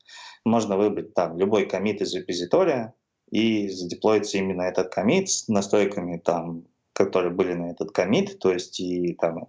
Можно 0.44 0.76
выбрать 0.76 1.14
там 1.14 1.38
любой 1.38 1.66
комит 1.66 2.00
из 2.00 2.14
репозитория 2.14 2.94
и 3.30 3.68
задеплоиться 3.68 4.38
именно 4.38 4.62
этот 4.62 4.92
комит 4.92 5.28
с 5.28 5.48
настройками 5.48 6.18
там, 6.18 6.64
которые 6.92 7.32
были 7.32 7.54
на 7.54 7.70
этот 7.70 7.92
комит, 7.92 8.38
то 8.38 8.52
есть 8.52 8.80
и 8.80 9.14
там 9.14 9.48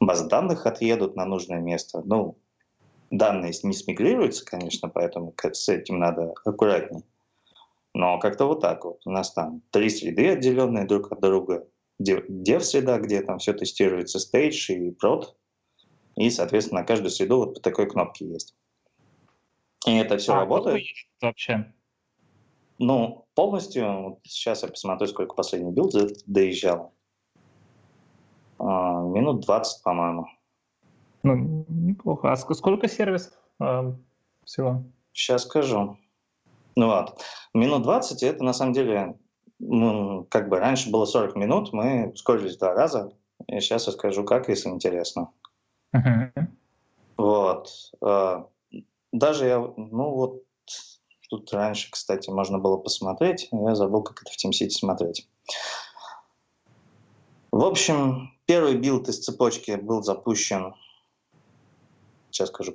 базы 0.00 0.28
данных 0.28 0.66
отъедут 0.66 1.16
на 1.16 1.24
нужное 1.24 1.60
место. 1.60 2.02
Ну, 2.04 2.38
данные 3.10 3.52
не 3.62 3.72
смигрируются, 3.72 4.44
конечно, 4.44 4.88
поэтому 4.88 5.34
с 5.52 5.68
этим 5.68 5.98
надо 5.98 6.34
аккуратней. 6.44 7.04
Но 7.94 8.18
как-то 8.18 8.46
вот 8.46 8.60
так 8.60 8.84
вот. 8.84 9.00
У 9.04 9.10
нас 9.10 9.32
там 9.32 9.62
три 9.70 9.90
среды, 9.90 10.28
отделенные 10.30 10.84
друг 10.86 11.10
от 11.12 11.20
друга. 11.20 11.66
Дев- 11.98 12.24
Дев-среда, 12.28 12.98
где 12.98 13.20
там 13.22 13.38
все 13.38 13.52
тестируется, 13.52 14.18
стейдж 14.18 14.70
и 14.72 14.90
прод. 14.92 15.36
И, 16.16 16.30
соответственно, 16.30 16.80
на 16.80 16.86
каждую 16.86 17.10
среду 17.10 17.38
вот 17.38 17.54
по 17.54 17.60
такой 17.60 17.88
кнопке 17.88 18.26
есть. 18.26 18.54
И 19.86 19.96
это 19.96 20.18
все 20.18 20.32
А, 20.34 20.40
работает. 20.40 20.84
вообще. 21.20 21.72
Ну, 22.78 23.26
полностью, 23.34 24.02
вот 24.02 24.18
сейчас 24.24 24.62
я 24.62 24.68
посмотрю, 24.68 25.06
сколько 25.08 25.34
последний 25.34 25.72
билд 25.72 25.92
до- 25.92 26.14
доезжал. 26.26 26.94
А, 28.58 29.00
минут 29.02 29.40
20, 29.44 29.82
по-моему. 29.82 30.26
Ну, 31.22 31.64
неплохо. 31.68 32.32
А 32.32 32.34
ск- 32.34 32.54
сколько 32.54 32.88
сервисов 32.88 33.34
э, 33.60 33.92
всего? 34.44 34.84
Сейчас 35.12 35.42
скажу. 35.44 35.98
Вот. 36.86 37.22
Минут 37.54 37.82
20 37.82 38.22
это 38.22 38.44
на 38.44 38.52
самом 38.52 38.72
деле, 38.72 39.18
ну, 39.58 40.26
как 40.30 40.48
бы 40.48 40.58
раньше 40.58 40.90
было 40.90 41.04
40 41.04 41.36
минут, 41.36 41.72
мы 41.72 42.10
ускорились 42.12 42.56
два 42.56 42.72
раза. 42.72 43.12
И 43.46 43.60
сейчас 43.60 43.86
я 43.86 43.92
скажу, 43.92 44.24
как, 44.24 44.48
если 44.48 44.68
интересно. 44.70 45.30
Мгм. 45.92 46.32
Вот. 47.16 47.68
А, 48.02 48.46
Даже 49.12 49.46
я, 49.46 49.58
ну 49.58 50.10
вот, 50.10 50.42
тут 51.28 51.52
раньше, 51.52 51.90
кстати, 51.90 52.30
можно 52.30 52.58
было 52.58 52.76
посмотреть, 52.76 53.48
я 53.52 53.74
забыл, 53.74 54.02
как 54.02 54.22
это 54.22 54.30
в 54.30 54.36
TeamCity 54.36 54.70
смотреть. 54.70 55.28
В 57.52 57.64
общем, 57.64 58.32
первый 58.46 58.76
билд 58.76 59.08
из 59.08 59.20
цепочки 59.20 59.72
был 59.72 60.02
запущен, 60.02 60.74
сейчас 62.32 62.48
скажу, 62.48 62.74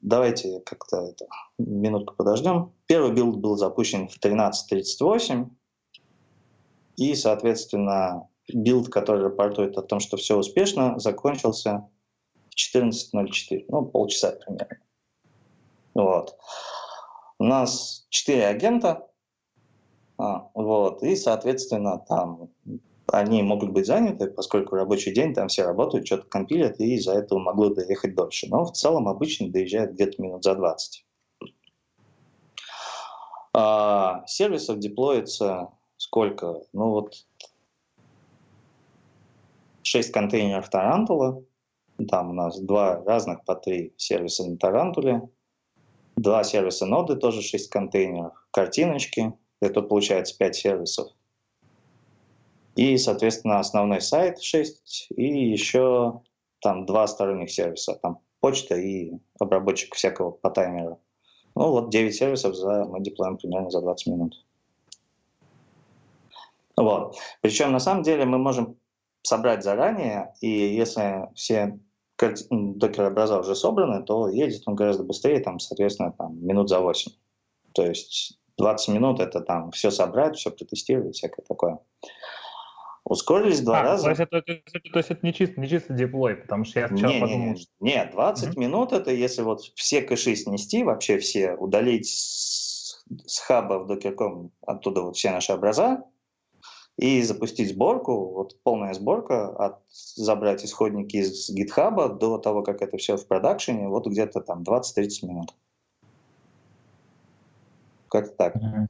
давайте 0.00 0.60
как-то 0.60 0.98
это, 1.02 1.26
минутку 1.58 2.14
подождем. 2.14 2.72
Первый 2.86 3.12
билд 3.12 3.36
был 3.36 3.56
запущен 3.56 4.08
в 4.08 4.18
13.38, 4.18 5.48
и, 6.96 7.14
соответственно, 7.14 8.28
билд, 8.52 8.88
который 8.88 9.22
рапортует 9.22 9.76
о 9.78 9.82
том, 9.82 10.00
что 10.00 10.16
все 10.16 10.36
успешно, 10.36 10.98
закончился 10.98 11.88
в 12.50 12.76
14.04, 12.76 13.66
ну, 13.68 13.86
полчаса 13.86 14.32
примерно. 14.32 14.78
Вот. 15.94 16.36
У 17.38 17.44
нас 17.44 18.06
четыре 18.08 18.46
агента, 18.46 19.06
а, 20.16 20.50
вот, 20.54 21.02
и, 21.02 21.14
соответственно, 21.14 21.98
там 22.08 22.50
они 23.10 23.42
могут 23.42 23.70
быть 23.70 23.86
заняты, 23.86 24.30
поскольку 24.30 24.76
рабочий 24.76 25.12
день, 25.12 25.32
там 25.32 25.48
все 25.48 25.64
работают, 25.64 26.06
что-то 26.06 26.26
компилят, 26.28 26.78
и 26.80 26.94
из-за 26.94 27.14
этого 27.14 27.38
могло 27.38 27.70
доехать 27.70 28.14
дольше. 28.14 28.48
Но 28.48 28.64
в 28.64 28.72
целом 28.72 29.08
обычно 29.08 29.50
доезжает 29.50 29.94
где-то 29.94 30.20
минут 30.20 30.44
за 30.44 30.54
20. 30.54 31.06
А, 33.54 34.24
сервисов 34.26 34.78
деплоится 34.78 35.70
сколько? 35.96 36.60
Ну 36.72 36.90
вот 36.90 37.14
6 39.82 40.12
контейнеров 40.12 40.68
Тарантула, 40.68 41.42
там 42.10 42.30
у 42.30 42.32
нас 42.34 42.60
два 42.60 43.02
разных 43.04 43.44
по 43.44 43.54
три 43.54 43.94
сервиса 43.96 44.44
на 44.44 44.58
Тарантуле, 44.58 45.28
два 46.16 46.44
сервиса 46.44 46.84
ноды, 46.84 47.16
тоже 47.16 47.40
6 47.40 47.70
контейнеров, 47.70 48.34
картиночки, 48.50 49.32
это 49.60 49.80
получается 49.80 50.36
5 50.36 50.54
сервисов. 50.54 51.08
И, 52.78 52.96
соответственно, 52.96 53.58
основной 53.58 54.00
сайт 54.00 54.40
6, 54.40 55.08
и 55.16 55.50
еще 55.50 56.22
там 56.60 56.86
два 56.86 57.08
сторонних 57.08 57.50
сервиса, 57.50 57.96
там 57.96 58.20
почта 58.38 58.76
и 58.76 59.14
обработчик 59.40 59.96
всякого 59.96 60.30
по 60.30 60.48
таймеру. 60.48 61.00
Ну 61.56 61.72
вот 61.72 61.90
9 61.90 62.14
сервисов 62.14 62.54
за, 62.54 62.84
мы 62.84 63.00
деплоим 63.00 63.36
примерно 63.36 63.68
за 63.70 63.80
20 63.80 64.06
минут. 64.06 64.44
Вот. 66.76 67.16
Причем 67.40 67.72
на 67.72 67.80
самом 67.80 68.04
деле 68.04 68.24
мы 68.26 68.38
можем 68.38 68.76
собрать 69.22 69.64
заранее, 69.64 70.32
и 70.40 70.48
если 70.48 71.28
все 71.34 71.80
докер-образа 72.16 73.40
уже 73.40 73.56
собраны, 73.56 74.04
то 74.04 74.28
едет 74.28 74.62
он 74.66 74.76
гораздо 74.76 75.02
быстрее, 75.02 75.40
там, 75.40 75.58
соответственно, 75.58 76.12
там, 76.16 76.46
минут 76.46 76.68
за 76.68 76.78
8. 76.78 77.10
То 77.72 77.84
есть 77.84 78.38
20 78.56 78.94
минут 78.94 79.18
это 79.18 79.40
там 79.40 79.72
все 79.72 79.90
собрать, 79.90 80.36
все 80.36 80.52
протестировать, 80.52 81.16
всякое 81.16 81.42
такое. 81.42 81.80
Ускорились 83.08 83.62
два 83.62 83.80
А, 83.80 83.82
раза. 83.82 84.04
То 84.04 84.10
есть, 84.10 84.20
это, 84.20 84.42
то, 84.42 84.52
есть, 84.52 84.92
то 84.92 84.98
есть 84.98 85.10
это 85.10 85.26
не 85.26 85.32
чисто, 85.32 85.58
не 85.58 85.66
чисто 85.66 85.94
деплой, 85.94 86.36
потому 86.36 86.64
что 86.64 86.80
я 86.80 86.88
сначала 86.88 87.10
Не, 87.10 87.16
не, 87.16 87.20
подумал, 87.22 87.48
не, 87.52 87.56
что... 87.56 87.70
не, 87.80 88.04
20 88.04 88.48
Мгм. 88.50 88.60
минут 88.60 88.92
это 88.92 89.10
если 89.10 89.40
вот 89.40 89.62
все 89.76 90.02
кэши 90.02 90.36
снести, 90.36 90.84
вообще 90.84 91.18
все, 91.18 91.54
удалить 91.54 92.06
с, 92.06 93.02
с 93.26 93.38
хаба 93.38 93.78
в 93.78 93.90
Docker.com 93.90 94.50
оттуда 94.66 95.00
вот 95.00 95.16
все 95.16 95.30
наши 95.30 95.54
образа 95.54 96.04
и 96.98 97.22
запустить 97.22 97.70
сборку, 97.70 98.34
вот 98.34 98.62
полная 98.62 98.92
сборка, 98.92 99.48
от, 99.56 99.78
забрать 99.88 100.62
исходники 100.66 101.16
из 101.16 101.48
гитхаба 101.48 102.10
до 102.10 102.36
того, 102.36 102.62
как 102.62 102.82
это 102.82 102.98
все 102.98 103.16
в 103.16 103.26
продакшене, 103.26 103.88
вот 103.88 104.06
где-то 104.06 104.42
там 104.42 104.64
20-30 104.64 105.26
минут. 105.26 105.54
Как 108.08 108.36
так. 108.36 108.54
Мгм. 108.56 108.86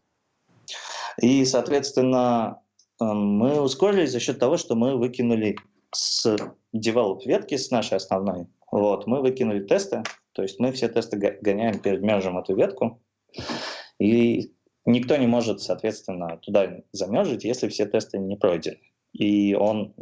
И, 1.20 1.44
соответственно, 1.44 2.62
мы 3.00 3.60
ускорились 3.60 4.12
за 4.12 4.20
счет 4.20 4.38
того, 4.38 4.56
что 4.56 4.74
мы 4.74 4.96
выкинули 4.96 5.56
с 5.92 6.36
develop 6.74 7.20
ветки, 7.24 7.56
с 7.56 7.70
нашей 7.70 7.96
основной, 7.96 8.46
вот, 8.70 9.06
мы 9.06 9.20
выкинули 9.20 9.64
тесты, 9.64 10.02
то 10.32 10.42
есть 10.42 10.60
мы 10.60 10.72
все 10.72 10.88
тесты 10.88 11.16
гоняем 11.16 11.78
перед 11.78 12.02
эту 12.02 12.54
ветку, 12.54 13.00
и 13.98 14.52
никто 14.84 15.16
не 15.16 15.26
может, 15.26 15.60
соответственно, 15.60 16.38
туда 16.38 16.82
замержить, 16.92 17.44
если 17.44 17.68
все 17.68 17.86
тесты 17.86 18.18
не 18.18 18.36
пройдены. 18.36 18.80
И 19.12 19.54
он, 19.54 19.94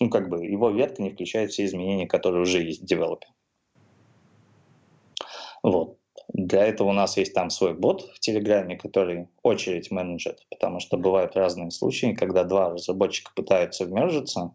ну, 0.00 0.10
как 0.10 0.28
бы, 0.28 0.44
его 0.44 0.70
ветка 0.70 1.02
не 1.02 1.10
включает 1.10 1.50
все 1.50 1.64
изменения, 1.64 2.06
которые 2.06 2.42
уже 2.42 2.62
есть 2.62 2.82
в 2.82 2.84
девелопе. 2.86 3.26
Вот. 5.62 5.98
Для 6.32 6.64
этого 6.64 6.88
у 6.88 6.92
нас 6.92 7.18
есть 7.18 7.34
там 7.34 7.50
свой 7.50 7.74
бот 7.74 8.10
в 8.14 8.18
Телеграме, 8.18 8.78
который 8.78 9.28
очередь 9.42 9.90
менеджет, 9.90 10.46
потому 10.48 10.80
что 10.80 10.96
бывают 10.96 11.36
разные 11.36 11.70
случаи, 11.70 12.14
когда 12.14 12.44
два 12.44 12.70
разработчика 12.70 13.32
пытаются 13.34 13.84
вмержиться, 13.84 14.54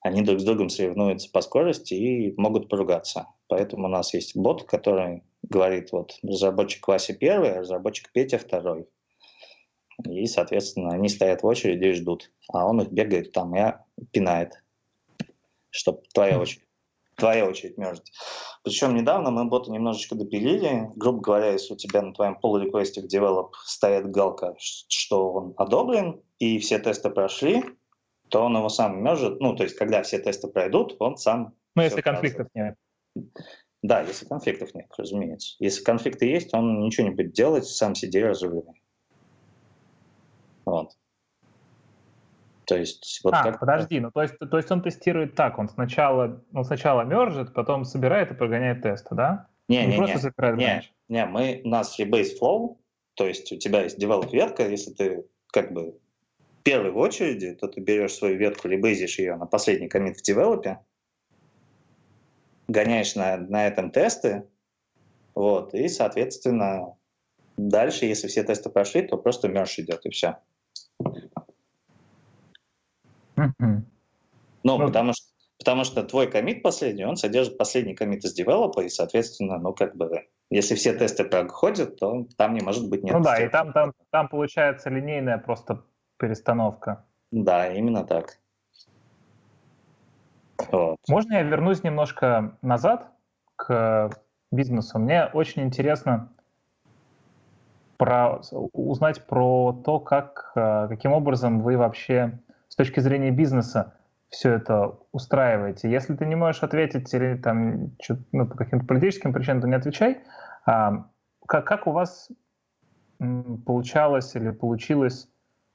они 0.00 0.22
друг 0.22 0.40
с 0.40 0.44
другом 0.44 0.68
соревнуются 0.68 1.30
по 1.30 1.42
скорости 1.42 1.94
и 1.94 2.34
могут 2.36 2.68
поругаться. 2.68 3.28
Поэтому 3.46 3.86
у 3.86 3.90
нас 3.90 4.14
есть 4.14 4.36
бот, 4.36 4.64
который 4.64 5.22
говорит, 5.42 5.92
вот 5.92 6.18
разработчик 6.24 6.88
Вася 6.88 7.14
первый, 7.14 7.52
а 7.52 7.60
разработчик 7.60 8.10
Петя 8.10 8.38
второй. 8.38 8.88
И, 10.04 10.26
соответственно, 10.26 10.92
они 10.92 11.08
стоят 11.08 11.44
в 11.44 11.46
очереди 11.46 11.84
и 11.84 11.92
ждут. 11.92 12.32
А 12.52 12.66
он 12.66 12.80
их 12.80 12.90
бегает 12.90 13.30
там 13.30 13.54
и 13.54 13.74
пинает, 14.10 14.54
чтобы 15.70 16.02
твоя 16.12 16.40
очередь 16.40 16.64
твоя 17.16 17.46
очередь 17.46 17.78
мержить. 17.78 18.12
Причем 18.62 18.94
недавно 18.94 19.30
мы 19.30 19.44
бота 19.44 19.70
немножечко 19.70 20.14
допилили. 20.14 20.90
Грубо 20.96 21.20
говоря, 21.20 21.52
если 21.52 21.74
у 21.74 21.76
тебя 21.76 22.02
на 22.02 22.12
твоем 22.12 22.38
pull 22.42 22.62
request 22.62 23.00
в 23.00 23.06
develop 23.06 23.50
стоит 23.64 24.10
галка, 24.10 24.54
что 24.58 25.32
он 25.32 25.54
одобрен, 25.56 26.20
и 26.38 26.58
все 26.58 26.78
тесты 26.78 27.10
прошли, 27.10 27.64
то 28.28 28.42
он 28.42 28.56
его 28.56 28.68
сам 28.68 29.02
мержит. 29.02 29.40
Ну, 29.40 29.54
то 29.54 29.62
есть, 29.64 29.76
когда 29.76 30.02
все 30.02 30.18
тесты 30.18 30.48
пройдут, 30.48 30.96
он 30.98 31.16
сам... 31.16 31.54
Ну, 31.74 31.82
если 31.82 32.00
конфликтов 32.00 32.48
нет. 32.54 32.76
Да, 33.82 34.02
если 34.02 34.26
конфликтов 34.26 34.74
нет, 34.74 34.86
разумеется. 34.96 35.56
Если 35.58 35.82
конфликты 35.82 36.26
есть, 36.26 36.54
он 36.54 36.80
ничего 36.80 37.08
не 37.08 37.14
будет 37.14 37.32
делать, 37.32 37.66
сам 37.66 37.94
сиди 37.94 38.22
разруливай. 38.22 38.80
Вот. 40.64 40.92
То 42.66 42.76
есть, 42.76 43.20
вот 43.24 43.34
а, 43.34 43.42
как 43.42 43.60
подожди, 43.60 43.98
ну 43.98 44.10
то 44.10 44.22
есть, 44.22 44.38
то 44.38 44.56
есть 44.56 44.70
он 44.70 44.82
тестирует 44.82 45.34
так, 45.34 45.58
он 45.58 45.68
сначала, 45.68 46.42
он 46.52 46.64
сначала 46.64 47.02
мержит, 47.02 47.52
потом 47.54 47.84
собирает 47.84 48.30
и 48.30 48.34
прогоняет 48.34 48.82
тесты, 48.82 49.14
да? 49.14 49.48
Не, 49.68 49.86
не, 49.86 49.96
не, 49.96 50.06
не, 50.06 50.56
не, 50.56 50.82
не, 51.08 51.26
мы, 51.26 51.60
у 51.64 51.68
нас 51.68 51.98
Rebase 51.98 52.38
Flow, 52.40 52.76
то 53.14 53.26
есть 53.26 53.52
у 53.52 53.56
тебя 53.56 53.82
есть 53.82 53.98
develop 53.98 54.30
ветка, 54.30 54.68
если 54.68 54.92
ты 54.92 55.26
как 55.48 55.72
бы 55.72 55.98
первый 56.62 56.92
в 56.92 56.98
очереди, 56.98 57.54
то 57.54 57.66
ты 57.66 57.80
берешь 57.80 58.14
свою 58.14 58.36
ветку, 58.36 58.68
ребейзишь 58.68 59.18
ее 59.18 59.36
на 59.36 59.46
последний 59.46 59.88
комит 59.88 60.16
в 60.18 60.22
девелопе, 60.22 60.78
гоняешь 62.68 63.14
на, 63.16 63.36
на 63.36 63.66
этом 63.66 63.90
тесты, 63.90 64.44
вот, 65.34 65.74
и, 65.74 65.88
соответственно, 65.88 66.96
дальше, 67.56 68.06
если 68.06 68.28
все 68.28 68.44
тесты 68.44 68.70
прошли, 68.70 69.02
то 69.02 69.16
просто 69.16 69.48
мерж 69.48 69.78
идет, 69.78 70.04
и 70.06 70.10
все. 70.10 70.38
Ну, 73.58 74.78
ну, 74.78 74.86
потому 74.86 75.12
что, 75.12 75.26
потому 75.58 75.84
что 75.84 76.04
твой 76.04 76.30
комит 76.30 76.62
последний, 76.62 77.04
он 77.04 77.16
содержит 77.16 77.58
последний 77.58 77.94
комит 77.94 78.24
из 78.24 78.32
девелопа, 78.34 78.80
и, 78.80 78.88
соответственно, 78.88 79.58
ну, 79.58 79.72
как 79.72 79.96
бы, 79.96 80.26
если 80.50 80.74
все 80.74 80.96
тесты 80.96 81.24
проходят, 81.24 81.98
то 81.98 82.26
там 82.36 82.54
не 82.54 82.60
может 82.60 82.88
быть 82.88 83.02
нет. 83.02 83.14
Ну 83.14 83.22
да, 83.22 83.42
и 83.42 83.48
там, 83.48 83.72
там, 83.72 83.92
там 84.10 84.28
получается 84.28 84.90
линейная 84.90 85.38
просто 85.38 85.82
перестановка. 86.18 87.04
Да, 87.32 87.72
именно 87.72 88.04
так. 88.04 88.38
Вот. 90.70 90.98
Можно 91.08 91.34
я 91.34 91.42
вернусь 91.42 91.82
немножко 91.82 92.56
назад 92.62 93.10
к 93.56 94.10
бизнесу? 94.52 94.98
Мне 94.98 95.26
очень 95.26 95.62
интересно 95.62 96.30
про, 97.96 98.40
узнать 98.72 99.26
про 99.26 99.72
то, 99.84 99.98
как, 99.98 100.52
э, 100.54 100.88
каким 100.88 101.12
образом 101.12 101.62
вы 101.62 101.76
вообще 101.76 102.38
с 102.72 102.74
точки 102.74 103.00
зрения 103.00 103.30
бизнеса 103.30 103.92
все 104.30 104.52
это 104.52 104.94
устраиваете. 105.12 105.90
Если 105.90 106.16
ты 106.16 106.24
не 106.24 106.36
можешь 106.36 106.62
ответить 106.62 107.12
или 107.12 107.36
там 107.36 107.90
ну, 108.32 108.46
по 108.46 108.56
каким-то 108.56 108.86
политическим 108.86 109.34
причинам, 109.34 109.60
то 109.60 109.68
не 109.68 109.74
отвечай. 109.74 110.20
А, 110.64 111.04
как, 111.46 111.66
как 111.66 111.86
у 111.86 111.90
вас 111.90 112.30
получалось 113.66 114.34
или 114.36 114.48
получилось 114.52 115.28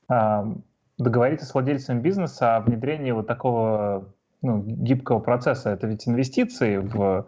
а, 0.07 0.51
договориться 0.97 1.45
с 1.45 1.53
владельцем 1.53 2.01
бизнеса 2.01 2.55
о 2.55 2.61
внедрении 2.61 3.11
вот 3.11 3.27
такого 3.27 4.11
ну, 4.41 4.63
гибкого 4.63 5.19
процесса? 5.19 5.69
Это 5.69 5.85
ведь 5.85 6.07
инвестиции 6.07 6.77
в, 6.77 7.27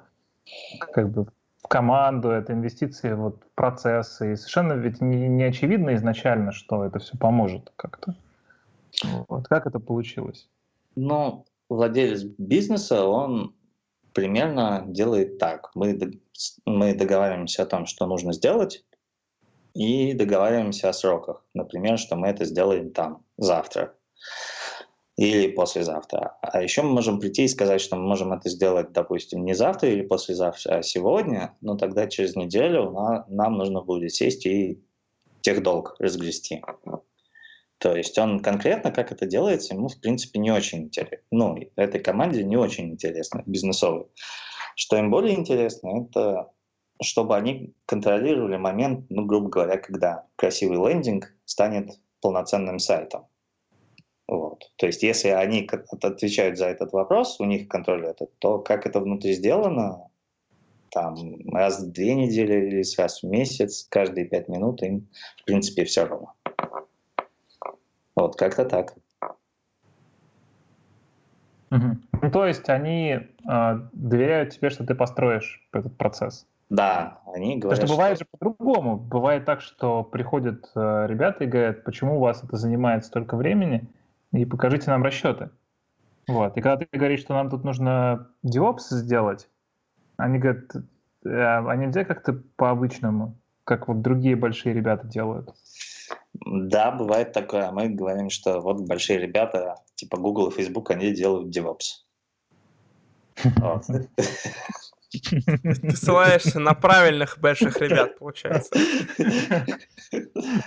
как 0.80 1.12
бы, 1.12 1.26
в 1.64 1.68
команду, 1.68 2.32
это 2.32 2.54
инвестиции 2.54 3.14
вот, 3.14 3.44
в 3.44 3.54
процессы. 3.54 4.34
И 4.34 4.36
совершенно 4.36 4.74
ведь 4.74 5.00
не, 5.00 5.28
не 5.28 5.44
очевидно 5.44 5.94
изначально, 5.94 6.54
что 6.54 6.84
это 6.86 6.98
все 6.98 7.16
поможет 7.20 7.72
как-то. 7.76 8.16
Вот. 9.28 9.48
Как 9.48 9.68
это 9.68 9.80
получилось? 9.80 10.50
Ну, 10.96 11.46
владелец 11.70 12.24
бизнеса, 12.24 13.06
он 13.06 13.56
примерно 14.14 14.84
делает 14.88 15.38
так. 15.38 15.72
Мы, 15.76 15.98
мы 16.66 16.94
договариваемся 16.94 17.64
о 17.64 17.68
том, 17.68 17.86
что 17.86 18.06
нужно 18.06 18.34
сделать, 18.34 18.84
и 19.74 20.14
договариваемся 20.14 20.90
о 20.90 20.94
сроках. 20.94 21.46
Например, 21.54 21.98
что 21.98 22.16
мы 22.16 22.28
это 22.28 22.46
сделаем 22.46 22.92
там 22.92 23.24
завтра 23.38 23.96
или 25.16 25.52
послезавтра. 25.52 26.38
А 26.42 26.62
еще 26.62 26.82
мы 26.82 26.92
можем 26.92 27.20
прийти 27.20 27.44
и 27.44 27.50
сказать, 27.50 27.82
что 27.82 27.98
мы 27.98 28.04
можем 28.04 28.32
это 28.32 28.50
сделать, 28.50 28.94
допустим, 28.94 29.44
не 29.44 29.54
завтра 29.54 29.90
или 29.90 30.02
послезавтра, 30.02 30.78
а 30.78 30.82
сегодня, 30.82 31.58
но 31.60 31.76
тогда 31.76 32.08
через 32.08 32.36
неделю 32.36 32.92
нам 33.28 33.58
нужно 33.58 33.82
будет 33.82 34.14
сесть 34.14 34.46
и 34.46 34.82
техдолг 35.42 35.96
разгрести. 36.00 36.64
То 37.80 37.96
есть 37.96 38.18
он 38.18 38.42
конкретно, 38.42 38.92
как 38.92 39.12
это 39.12 39.26
делается, 39.26 39.74
ему, 39.74 39.88
в 39.88 40.00
принципе, 40.00 40.40
не 40.40 40.52
очень 40.52 40.84
интересно. 40.84 41.26
Ну, 41.32 41.58
этой 41.76 42.02
команде 42.02 42.44
не 42.44 42.58
очень 42.58 42.92
интересно, 42.92 43.44
бизнесовой. 43.46 44.06
Что 44.76 44.98
им 44.98 45.10
более 45.10 45.38
интересно, 45.38 46.06
это 46.06 46.52
чтобы 47.02 47.38
они 47.38 47.74
контролировали 47.86 48.58
момент, 48.58 49.06
ну, 49.10 49.26
грубо 49.26 49.50
говоря, 49.50 49.78
когда 49.78 50.26
красивый 50.36 50.78
лендинг 50.78 51.34
станет 51.46 52.00
полноценным 52.22 52.80
сайтом. 52.80 53.28
Вот. 54.28 54.72
То 54.76 54.86
есть 54.86 55.02
если 55.02 55.30
они 55.30 55.68
отвечают 56.02 56.58
за 56.58 56.68
этот 56.68 56.92
вопрос, 56.94 57.40
у 57.40 57.46
них 57.46 57.68
контроль 57.68 58.06
этот, 58.06 58.38
то 58.40 58.60
как 58.60 58.86
это 58.86 59.00
внутри 59.00 59.34
сделано, 59.34 60.10
там 60.92 61.16
раз 61.52 61.82
в 61.82 61.92
две 61.92 62.16
недели 62.16 62.68
или 62.68 62.84
раз 62.98 63.24
в 63.24 63.28
месяц, 63.28 63.88
каждые 63.90 64.26
пять 64.26 64.50
минут 64.50 64.84
им, 64.84 65.08
в 65.42 65.46
принципе, 65.46 65.86
все 65.86 66.06
равно. 66.06 66.34
Вот 68.20 68.36
как-то 68.36 68.66
так. 68.66 68.94
Угу. 71.72 71.98
Ну, 72.22 72.32
то 72.32 72.46
есть 72.46 72.68
они 72.70 73.20
э, 73.48 73.80
доверяют 73.94 74.52
тебе, 74.52 74.70
что 74.70 74.86
ты 74.86 74.96
построишь 74.96 75.68
этот 75.72 75.96
процесс. 75.98 76.48
Да, 76.70 77.20
они 77.34 77.58
говорят. 77.58 77.80
Потому 77.80 77.88
что 77.88 77.96
бывает 77.96 78.18
что... 78.18 78.26
же 78.26 78.30
по-другому. 78.32 78.98
Бывает 78.98 79.46
так, 79.46 79.62
что 79.62 80.04
приходят 80.04 80.70
э, 80.76 81.06
ребята 81.08 81.44
и 81.44 81.48
говорят, 81.48 81.84
почему 81.84 82.18
у 82.18 82.20
вас 82.20 82.44
это 82.44 82.58
занимает 82.58 83.06
столько 83.06 83.38
времени, 83.38 83.88
и 84.32 84.46
покажите 84.46 84.90
нам 84.90 85.04
расчеты. 85.04 85.50
Вот. 86.28 86.58
И 86.58 86.62
когда 86.62 86.86
ты 86.86 86.88
говоришь, 86.92 87.22
что 87.22 87.34
нам 87.34 87.50
тут 87.50 87.64
нужно 87.64 88.28
DevOps 88.46 88.90
сделать, 88.90 89.48
они 90.18 90.40
говорят, 90.40 90.76
э, 90.76 91.30
а 91.30 91.76
нельзя 91.76 92.04
как-то 92.04 92.34
по-обычному, 92.56 93.36
как 93.64 93.88
вот 93.88 94.02
другие 94.02 94.36
большие 94.36 94.74
ребята 94.74 95.08
делают? 95.08 95.54
Да, 96.34 96.92
бывает 96.92 97.34
такое. 97.34 97.72
Мы 97.72 97.90
говорим, 97.90 98.30
что 98.30 98.60
вот 98.60 98.82
большие 98.82 99.20
ребята, 99.20 99.76
типа 99.96 100.18
Google 100.18 100.50
и 100.50 100.56
Facebook, 100.56 100.92
они 100.92 101.12
делают 101.12 101.56
DevOps. 101.56 102.06
Ты 105.12 105.96
ссылаешься 105.96 106.60
на 106.60 106.76
правильных 106.76 107.40
больших 107.40 107.82
ребят, 107.82 108.20
получается. 108.20 108.70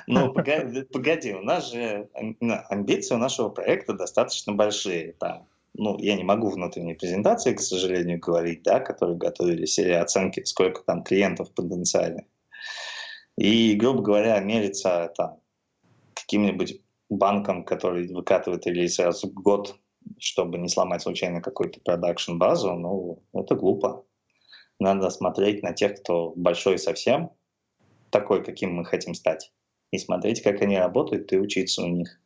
Ну, 0.07 0.33
погоди, 0.33 1.33
у 1.35 1.43
нас 1.43 1.71
же 1.71 2.09
амбиции 2.15 3.15
у 3.15 3.19
нашего 3.19 3.51
проекта 3.51 3.93
достаточно 3.93 4.53
большие. 4.53 5.13
Там, 5.13 5.47
ну, 5.75 5.97
я 5.99 6.17
не 6.17 6.25
могу 6.25 6.51
внутренней 6.51 6.95
презентации, 6.95 7.55
к 7.55 7.61
сожалению, 7.61 8.19
говорить, 8.19 8.63
да, 8.65 8.81
которые 8.81 9.17
готовились, 9.17 9.79
или 9.79 9.93
оценки, 9.93 10.43
сколько 10.45 10.83
там 10.83 11.05
клиентов 11.05 11.53
потенциально. 11.55 12.25
И, 13.37 13.75
грубо 13.75 14.03
говоря, 14.03 14.41
мериться 14.41 15.13
там 15.17 15.39
каким-нибудь 16.23 16.81
банком, 17.09 17.65
который 17.65 18.13
выкатывает 18.13 18.67
релиз 18.67 18.99
раз 18.99 19.23
в 19.23 19.33
год, 19.33 19.77
чтобы 20.19 20.59
не 20.59 20.69
сломать 20.69 21.03
случайно 21.03 21.41
какую-то 21.41 21.81
продакшн 21.81 22.39
базу, 22.39 22.73
ну, 22.73 23.23
это 23.33 23.55
глупо. 23.55 24.05
Надо 24.79 25.11
смотреть 25.11 25.63
на 25.63 25.73
тех, 25.73 26.01
кто 26.01 26.33
большой 26.35 26.79
совсем, 26.79 27.31
такой, 28.11 28.45
каким 28.45 28.75
мы 28.75 28.85
хотим 28.85 29.15
стать, 29.15 29.53
и 29.91 29.99
смотреть, 29.99 30.43
как 30.43 30.61
они 30.63 30.77
работают, 30.77 31.33
и 31.33 31.39
учиться 31.39 31.83
у 31.83 31.89
них. 31.89 32.21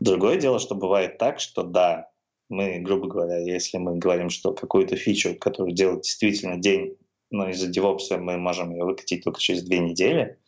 Другое 0.00 0.38
дело, 0.38 0.58
что 0.58 0.74
бывает 0.74 1.18
так, 1.18 1.40
что 1.40 1.62
да, 1.62 2.10
мы, 2.48 2.78
грубо 2.78 3.08
говоря, 3.08 3.38
если 3.38 3.78
мы 3.78 3.96
говорим, 3.96 4.30
что 4.30 4.52
какую-то 4.52 4.96
фичу, 4.96 5.36
которую 5.38 5.74
делает 5.74 6.02
действительно 6.02 6.56
день, 6.56 6.96
но 7.30 7.48
из-за 7.50 7.70
DevOps 7.70 8.16
мы 8.18 8.36
можем 8.36 8.72
ее 8.72 8.84
выкатить 8.84 9.24
только 9.24 9.40
через 9.40 9.62
две 9.62 9.80
недели, 9.80 10.38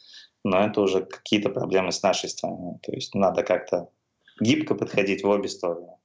но 0.47 0.61
это 0.61 0.81
уже 0.81 1.05
какие-то 1.05 1.51
проблемы 1.51 1.91
с 1.91 2.03
нашей 2.05 2.29
стороны. 2.29 2.79
То 2.83 2.93
есть 2.93 3.17
надо 3.17 3.43
как-то 3.43 3.91
гибко 4.41 4.77
подходить 4.77 5.25
в 5.25 5.29
обе 5.29 5.49
стороны. 5.49 5.97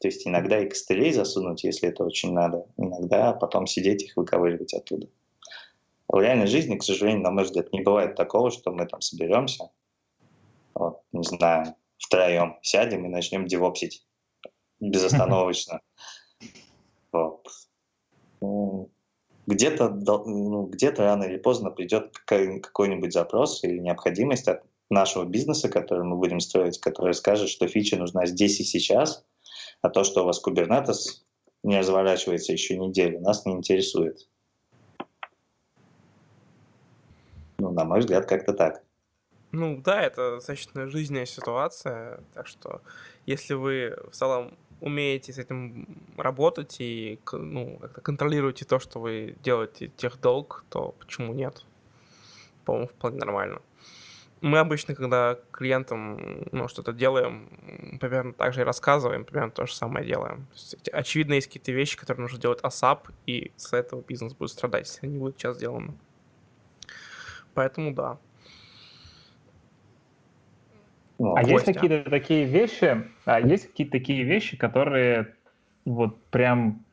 То 0.00 0.08
есть 0.08 0.26
иногда 0.26 0.58
и 0.58 0.68
костылей 0.68 1.12
засунуть, 1.12 1.64
если 1.64 1.90
это 1.90 2.02
очень 2.02 2.32
надо, 2.32 2.64
иногда 2.78 3.34
потом 3.34 3.66
сидеть 3.66 4.02
их 4.02 4.16
выковыривать 4.16 4.72
оттуда. 4.72 5.08
В 6.08 6.18
реальной 6.18 6.46
жизни, 6.46 6.76
к 6.76 6.82
сожалению, 6.82 7.24
на 7.24 7.30
мой 7.30 7.44
взгляд, 7.44 7.74
не 7.74 7.82
бывает 7.82 8.14
такого, 8.14 8.50
что 8.50 8.72
мы 8.72 8.86
там 8.86 9.02
соберемся, 9.02 9.68
вот, 10.74 11.02
не 11.12 11.22
знаю, 11.22 11.74
втроем 11.98 12.58
сядем 12.62 13.04
и 13.04 13.10
начнем 13.10 13.46
девопсить 13.46 14.06
безостановочно. 14.80 15.82
Вот. 17.12 17.46
Ну, 18.40 18.90
где-то 19.46 19.90
ну, 19.90 20.66
где 20.66 20.90
рано 20.90 21.24
или 21.24 21.36
поздно 21.36 21.70
придет 21.70 22.16
какой-нибудь 22.24 23.12
запрос 23.12 23.62
или 23.64 23.78
необходимость 23.78 24.48
от 24.48 24.62
нашего 24.90 25.24
бизнеса, 25.24 25.68
который 25.68 26.04
мы 26.04 26.16
будем 26.16 26.40
строить, 26.40 26.78
который 26.80 27.14
скажет, 27.14 27.48
что 27.48 27.66
фича 27.66 27.96
нужна 27.96 28.26
здесь 28.26 28.60
и 28.60 28.64
сейчас, 28.64 29.24
а 29.82 29.90
то, 29.90 30.04
что 30.04 30.22
у 30.22 30.26
вас 30.26 30.42
Kubernetes 30.44 31.22
не 31.62 31.78
разворачивается 31.78 32.52
еще 32.52 32.78
неделю, 32.78 33.20
нас 33.20 33.44
не 33.46 33.52
интересует. 33.52 34.28
Ну, 37.58 37.70
на 37.70 37.84
мой 37.84 38.00
взгляд, 38.00 38.26
как-то 38.26 38.52
так. 38.52 38.82
Ну 39.52 39.80
да, 39.80 40.02
это 40.02 40.36
достаточно 40.36 40.88
жизненная 40.88 41.26
ситуация, 41.26 42.20
так 42.34 42.48
что 42.48 42.82
если 43.24 43.54
вы 43.54 43.96
в 44.10 44.14
целом 44.14 44.58
умеете 44.84 45.32
с 45.32 45.38
этим 45.38 45.88
работать 46.18 46.76
и 46.78 47.18
ну, 47.32 47.78
как-то 47.80 48.02
контролируете 48.02 48.66
то, 48.66 48.78
что 48.78 49.00
вы 49.00 49.34
делаете 49.42 49.88
тех 49.88 50.20
долг, 50.20 50.64
то 50.68 50.94
почему 50.98 51.32
нет? 51.32 51.64
По-моему, 52.66 52.88
вполне 52.88 53.18
нормально. 53.18 53.62
Мы 54.42 54.58
обычно, 54.58 54.94
когда 54.94 55.38
клиентам 55.52 56.46
ну, 56.52 56.68
что-то 56.68 56.92
делаем, 56.92 57.48
примерно 57.98 58.34
так 58.34 58.52
же 58.52 58.60
и 58.60 58.64
рассказываем, 58.64 59.24
примерно 59.24 59.52
то 59.52 59.64
же 59.64 59.74
самое 59.74 60.06
делаем. 60.06 60.46
Есть, 60.52 60.88
очевидно, 60.88 61.32
есть 61.32 61.46
какие-то 61.46 61.72
вещи, 61.72 61.96
которые 61.96 62.20
нужно 62.22 62.38
делать 62.38 62.60
ASAP, 62.60 63.10
и 63.26 63.52
с 63.56 63.72
этого 63.72 64.02
бизнес 64.02 64.34
будет 64.34 64.50
страдать, 64.50 64.86
если 64.86 65.06
они 65.06 65.18
будут 65.18 65.38
сейчас 65.38 65.56
сделаны. 65.56 65.94
Поэтому 67.54 67.94
да. 67.94 68.18
Ну, 71.18 71.34
а 71.34 71.40
Костя. 71.40 71.52
есть 71.52 71.64
какие-то 71.66 72.10
такие 72.10 72.44
вещи, 72.44 73.04
а 73.24 73.40
есть 73.40 73.68
какие-то 73.68 73.92
такие 73.92 74.24
вещи, 74.24 74.56
которые 74.56 75.34
вот 75.84 76.22
прям 76.26 76.84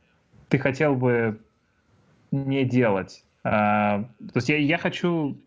ты 0.49 0.59
хотел 0.59 0.95
бы 0.95 1.39
не 2.32 2.65
делать? 2.65 3.24
А, 3.43 4.03
то 4.19 4.36
есть 4.36 4.49
я, 4.49 4.57
я 4.57 4.78
хочу 4.78 5.38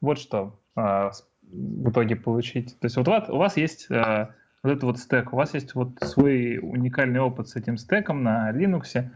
вот 0.00 0.18
что 0.18 0.58
а, 0.74 1.10
в 1.50 1.90
итоге 1.90 2.16
получить. 2.16 2.78
То 2.78 2.86
есть 2.86 2.96
вот 2.96 3.08
у 3.08 3.10
вас, 3.10 3.28
у 3.28 3.36
вас 3.36 3.56
есть 3.56 3.90
а, 3.90 4.30
вот 4.62 4.70
этот 4.70 4.82
вот 4.84 4.98
стек, 4.98 5.32
у 5.32 5.36
вас 5.36 5.54
есть 5.54 5.74
вот 5.74 5.90
свой 6.02 6.58
уникальный 6.58 7.20
опыт 7.20 7.48
с 7.48 7.56
этим 7.56 7.76
стеком 7.78 8.22
на 8.22 8.50
Linux. 8.52 9.08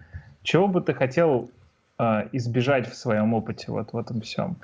Чего 0.42 0.68
бы 0.68 0.80
ты 0.80 0.94
хотел 0.94 1.50
а, 1.98 2.26
избежать 2.32 2.88
в 2.88 2.94
своем 2.94 3.34
опыте 3.34 3.66
вот 3.68 3.92
в 3.92 3.96
этом 3.96 4.20
всем? 4.22 4.56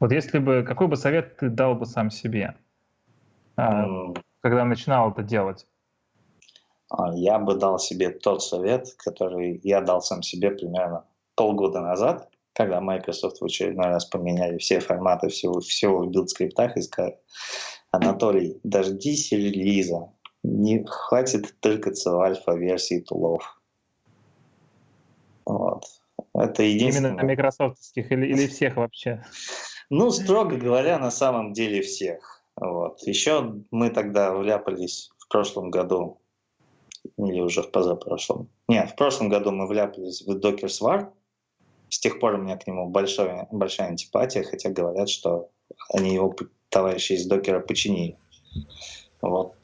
Вот 0.00 0.12
если 0.12 0.38
бы, 0.38 0.64
какой 0.66 0.86
бы 0.86 0.96
совет 0.96 1.36
ты 1.36 1.48
дал 1.48 1.74
бы 1.74 1.86
сам 1.86 2.10
себе? 2.10 2.54
А, 3.56 3.86
когда 4.40 4.64
начинал 4.64 5.10
это 5.10 5.22
делать? 5.22 5.66
А, 6.90 7.14
я 7.14 7.38
бы 7.38 7.54
дал 7.54 7.78
себе 7.78 8.10
тот 8.10 8.42
совет, 8.42 8.94
который 8.98 9.60
я 9.62 9.80
дал 9.80 10.00
сам 10.00 10.22
себе 10.22 10.50
примерно 10.50 11.04
полгода 11.34 11.80
назад, 11.80 12.28
когда 12.52 12.80
Microsoft 12.80 13.40
в 13.40 13.44
очередной 13.44 13.86
раз 13.86 14.04
поменяли 14.04 14.58
все 14.58 14.80
форматы 14.80 15.28
всего, 15.28 15.60
всего 15.60 16.04
в 16.04 16.10
билд-скриптах 16.10 16.76
и 16.76 16.82
сказали, 16.82 17.18
Анатолий, 17.90 18.60
дождись 18.64 19.32
релиза, 19.32 20.12
не 20.42 20.84
хватит 20.84 21.54
тыкаться 21.60 22.12
в 22.12 22.20
альфа-версии 22.20 23.00
тулов. 23.00 23.60
Вот. 25.46 25.84
Это 26.34 26.62
единственное. 26.62 27.12
Именно 27.12 27.22
микрософтских 27.22 28.10
или, 28.10 28.26
или 28.26 28.46
всех 28.46 28.76
вообще? 28.76 29.24
Ну, 29.90 30.10
строго 30.10 30.56
говоря, 30.56 30.98
на 30.98 31.10
самом 31.10 31.52
деле 31.52 31.82
всех. 31.82 32.43
Вот. 32.56 33.00
Еще 33.02 33.62
мы 33.70 33.90
тогда 33.90 34.32
вляпались 34.34 35.10
в 35.18 35.28
прошлом 35.28 35.70
году, 35.70 36.18
или 37.16 37.40
уже 37.40 37.62
в 37.62 37.70
позапрошлом. 37.70 38.48
Нет, 38.68 38.90
в 38.90 38.96
прошлом 38.96 39.28
году 39.28 39.50
мы 39.50 39.66
вляпались 39.66 40.22
в 40.22 40.30
Docker 40.36 40.66
Swar. 40.66 41.08
С 41.88 41.98
тех 41.98 42.18
пор 42.18 42.34
у 42.34 42.38
меня 42.38 42.56
к 42.56 42.66
нему 42.66 42.88
большая, 42.88 43.46
большая 43.50 43.88
антипатия, 43.88 44.42
хотя 44.42 44.70
говорят, 44.70 45.08
что 45.08 45.50
они 45.92 46.14
его 46.14 46.34
товарищи 46.70 47.12
из 47.12 47.26
Докера 47.26 47.60
починили. 47.60 48.16
Вот 49.20 49.54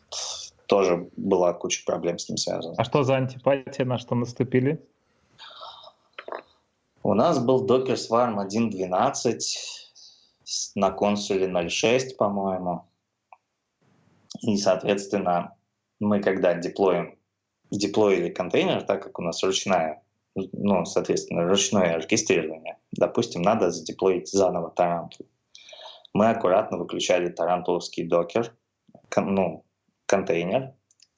тоже 0.67 1.11
была 1.17 1.53
куча 1.53 1.85
проблем 1.85 2.19
с 2.19 2.29
ним 2.29 2.37
связана. 2.37 2.75
А 2.79 2.85
что 2.85 3.03
за 3.03 3.17
антипатия, 3.17 3.85
на 3.85 3.99
что 3.99 4.15
наступили? 4.15 4.81
У 7.03 7.15
нас 7.15 7.43
был 7.45 7.67
Docker 7.67 7.97
Swarm 7.97 8.37
1.12, 8.47 9.39
на 10.75 10.91
консуле 10.91 11.47
0.6, 11.47 12.17
по-моему. 12.17 12.89
И, 14.43 14.57
соответственно, 14.57 15.57
мы 15.99 16.21
когда 16.21 16.55
деплоим, 16.55 17.19
деплоили 17.71 18.31
контейнер, 18.31 18.83
так 18.83 19.03
как 19.03 19.19
у 19.19 19.23
нас 19.23 19.43
ручная, 19.43 20.03
ну, 20.35 20.85
соответственно, 20.85 21.49
ручное 21.49 21.95
оркестрирование, 21.95 22.79
допустим, 22.93 23.43
надо 23.43 23.71
задеплоить 23.71 24.29
заново 24.29 24.71
Tarantool. 24.71 25.27
Мы 26.13 26.29
аккуратно 26.29 26.79
выключали 26.79 27.29
тарантуловский 27.29 28.05
Docker, 28.05 28.57
кон, 29.11 29.35
ну, 29.35 29.65
контейнер, 30.07 30.75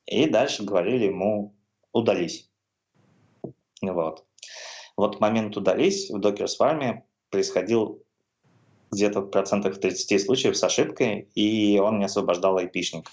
и 0.07 0.28
дальше 0.28 0.64
говорили 0.64 1.07
ему 1.07 1.55
«удались». 1.93 2.51
Вот. 3.80 4.26
Вот 4.97 5.20
момент 5.20 5.57
«удались» 5.57 6.11
в 6.11 6.18
Swarm 6.18 7.03
происходил 7.30 8.05
где-то 8.93 9.20
в 9.20 9.30
процентах 9.30 9.80
30 9.80 10.22
случаев 10.22 10.57
с 10.57 10.62
ошибкой, 10.62 11.28
и 11.34 11.78
он 11.78 11.99
не 11.99 12.05
освобождал 12.05 12.59
айпишник. 12.59 13.11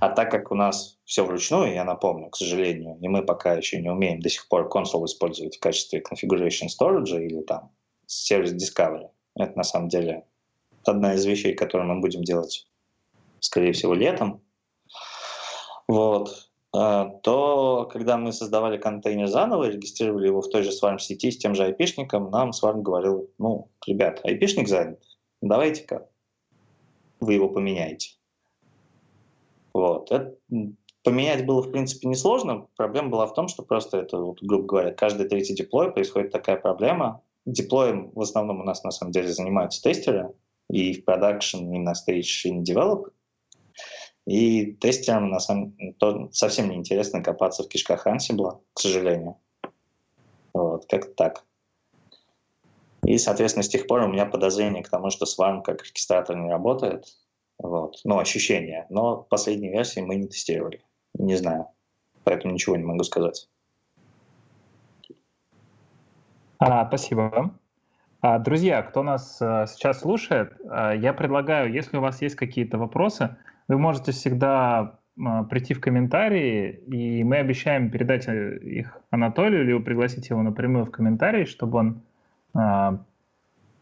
А 0.00 0.08
так 0.08 0.30
как 0.30 0.50
у 0.50 0.54
нас 0.54 0.98
все 1.04 1.24
вручную, 1.24 1.74
я 1.74 1.84
напомню, 1.84 2.30
к 2.30 2.36
сожалению, 2.36 2.96
и 3.02 3.08
мы 3.08 3.22
пока 3.22 3.52
еще 3.52 3.80
не 3.82 3.90
умеем 3.90 4.20
до 4.20 4.30
сих 4.30 4.48
пор 4.48 4.68
консоль 4.70 5.04
использовать 5.04 5.58
в 5.58 5.60
качестве 5.60 6.00
configuration 6.00 6.68
storage 6.68 7.22
или 7.22 7.42
там 7.42 7.70
сервис 8.06 8.52
discovery, 8.52 9.10
это 9.36 9.56
на 9.56 9.62
самом 9.62 9.88
деле 9.88 10.24
одна 10.86 11.14
из 11.14 11.26
вещей, 11.26 11.54
которую 11.54 11.88
мы 11.88 12.00
будем 12.00 12.24
делать, 12.24 12.66
скорее 13.40 13.72
всего, 13.72 13.92
летом. 13.92 14.42
Вот. 15.86 16.49
А, 16.72 17.06
то 17.06 17.88
когда 17.92 18.16
мы 18.16 18.32
создавали 18.32 18.78
контейнер 18.78 19.26
заново, 19.26 19.68
регистрировали 19.68 20.28
его 20.28 20.40
в 20.40 20.48
той 20.48 20.62
же 20.62 20.70
Swarm 20.70 20.98
сети 20.98 21.30
с 21.30 21.38
тем 21.38 21.54
же 21.54 21.64
айпишником, 21.64 22.30
нам 22.30 22.50
Swarm 22.50 22.82
говорил, 22.82 23.30
ну, 23.38 23.70
ребят, 23.86 24.20
айпишник 24.24 24.68
занят, 24.68 25.02
давайте-ка 25.40 26.08
вы 27.18 27.34
его 27.34 27.48
поменяете. 27.48 28.10
Вот. 29.74 30.10
Это, 30.10 30.36
поменять 31.02 31.46
было, 31.46 31.62
в 31.62 31.70
принципе, 31.70 32.08
несложно. 32.08 32.66
Проблема 32.76 33.08
была 33.08 33.26
в 33.26 33.34
том, 33.34 33.48
что 33.48 33.62
просто 33.62 33.98
это, 33.98 34.18
вот, 34.18 34.42
грубо 34.42 34.66
говоря, 34.66 34.92
каждый 34.92 35.28
третий 35.28 35.54
деплой 35.54 35.92
происходит 35.92 36.32
такая 36.32 36.56
проблема. 36.56 37.22
Деплоем 37.46 38.10
в 38.14 38.20
основном 38.20 38.60
у 38.60 38.64
нас, 38.64 38.84
на 38.84 38.90
самом 38.90 39.12
деле, 39.12 39.28
занимаются 39.28 39.82
тестеры, 39.82 40.32
и 40.68 40.92
в 40.92 41.04
продакшн, 41.04 41.72
и 41.72 41.78
на 41.78 41.92
stage, 41.92 42.42
и 42.44 42.52
на 42.52 42.62
develop. 42.62 43.10
И 44.30 44.74
тестерам 44.74 45.28
на 45.28 45.40
самом, 45.40 45.74
то, 45.98 46.28
совсем 46.30 46.70
не 46.70 46.76
интересно 46.76 47.20
копаться 47.20 47.64
в 47.64 47.68
кишках 47.68 48.06
Ansible, 48.06 48.60
к 48.74 48.78
сожалению. 48.78 49.38
Вот, 50.54 50.86
как 50.88 51.16
так. 51.16 51.44
И, 53.02 53.18
соответственно, 53.18 53.64
с 53.64 53.68
тех 53.68 53.88
пор 53.88 54.02
у 54.02 54.06
меня 54.06 54.26
подозрение 54.26 54.84
к 54.84 54.88
тому, 54.88 55.10
что 55.10 55.24
Swarm 55.24 55.62
как 55.62 55.80
оркестратор 55.80 56.36
не 56.36 56.48
работает. 56.48 57.06
Вот. 57.58 57.96
Ну, 58.04 58.20
ощущение. 58.20 58.86
Но 58.88 59.16
последней 59.16 59.68
версии 59.68 59.98
мы 59.98 60.14
не 60.14 60.28
тестировали. 60.28 60.80
Не 61.14 61.34
знаю. 61.34 61.66
Поэтому 62.22 62.54
ничего 62.54 62.76
не 62.76 62.84
могу 62.84 63.02
сказать. 63.02 63.48
А, 66.58 66.86
спасибо. 66.86 67.52
А, 68.20 68.38
друзья, 68.38 68.80
кто 68.82 69.02
нас 69.02 69.42
а, 69.42 69.66
сейчас 69.66 70.02
слушает, 70.02 70.52
а, 70.70 70.92
я 70.92 71.12
предлагаю, 71.14 71.72
если 71.72 71.96
у 71.96 72.00
вас 72.00 72.22
есть 72.22 72.36
какие-то 72.36 72.78
вопросы, 72.78 73.36
вы 73.70 73.78
можете 73.78 74.10
всегда 74.10 74.98
а, 75.24 75.44
прийти 75.44 75.74
в 75.74 75.80
комментарии, 75.80 76.72
и 76.88 77.22
мы 77.22 77.36
обещаем 77.36 77.88
передать 77.88 78.26
э, 78.26 78.58
их 78.58 78.98
Анатолию 79.10 79.62
или 79.62 79.78
пригласить 79.78 80.28
его 80.28 80.42
напрямую 80.42 80.86
в 80.86 80.90
комментарии, 80.90 81.44
чтобы 81.44 81.78
он 81.78 82.02
а, 82.52 83.04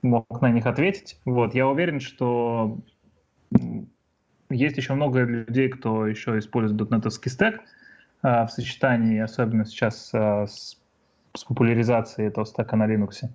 мог 0.03 0.43
на 0.43 0.51
них 0.51 0.67
ответить. 0.67 1.19
Вот, 1.25 1.55
я 1.55 1.67
уверен, 1.67 2.01
что 2.01 2.79
есть 4.51 4.77
еще 4.77 4.93
много 4.93 5.23
людей, 5.23 5.71
кто 5.71 6.07
еще 6.07 6.39
использует 6.39 6.77
дотнетовский 6.77 7.31
стек 7.31 7.63
а, 8.21 8.45
в 8.45 8.53
сочетании, 8.53 9.21
особенно 9.21 9.65
сейчас 9.65 10.11
а, 10.13 10.47
с, 10.47 10.77
с 11.35 11.45
популяризацией 11.45 12.29
этого 12.29 12.45
стека 12.45 12.77
на 12.77 12.87
Linux. 12.87 13.31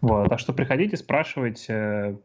Вот. 0.00 0.28
Так 0.28 0.38
что 0.38 0.52
приходите, 0.52 0.96
спрашивайте. 0.96 2.16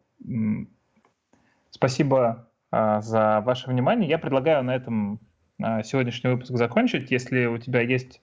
Спасибо 1.71 2.27
а, 2.27 2.48
за 2.71 3.41
ваше 3.45 3.69
внимание. 3.69 4.09
Я 4.09 4.19
предлагаю 4.19 4.63
на 4.63 4.75
этом 4.75 5.19
а, 5.61 5.83
сегодняшний 5.83 6.29
выпуск 6.29 6.51
закончить. 6.55 7.11
Если 7.11 7.45
у 7.45 7.57
тебя 7.57 7.81
есть 7.81 8.21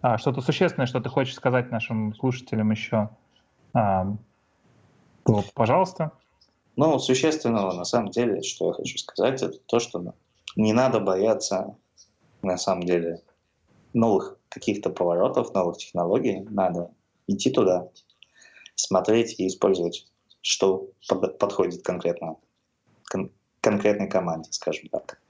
а, 0.00 0.18
что-то 0.18 0.40
существенное, 0.40 0.86
что 0.86 1.00
ты 1.00 1.08
хочешь 1.08 1.34
сказать 1.34 1.70
нашим 1.70 2.14
слушателям 2.14 2.70
еще, 2.70 3.10
а, 3.74 4.06
то, 5.24 5.44
пожалуйста. 5.54 6.12
Ну, 6.76 6.98
существенного, 6.98 7.72
на 7.72 7.84
самом 7.84 8.10
деле, 8.10 8.42
что 8.42 8.68
я 8.68 8.72
хочу 8.72 8.98
сказать, 8.98 9.42
это 9.42 9.58
то, 9.66 9.80
что 9.80 10.14
не 10.56 10.72
надо 10.72 11.00
бояться, 11.00 11.76
на 12.42 12.56
самом 12.56 12.84
деле, 12.84 13.22
новых 13.92 14.38
каких-то 14.48 14.90
поворотов, 14.90 15.52
новых 15.54 15.78
технологий. 15.78 16.46
Надо 16.48 16.90
идти 17.26 17.50
туда, 17.50 17.88
смотреть 18.76 19.38
и 19.38 19.48
использовать, 19.48 20.06
что 20.40 20.88
под, 21.08 21.38
подходит 21.38 21.82
конкретно 21.82 22.36
кон, 23.10 23.30
конкретной 23.60 24.08
команде, 24.08 24.52
скажем 24.52 24.88
так. 24.88 25.20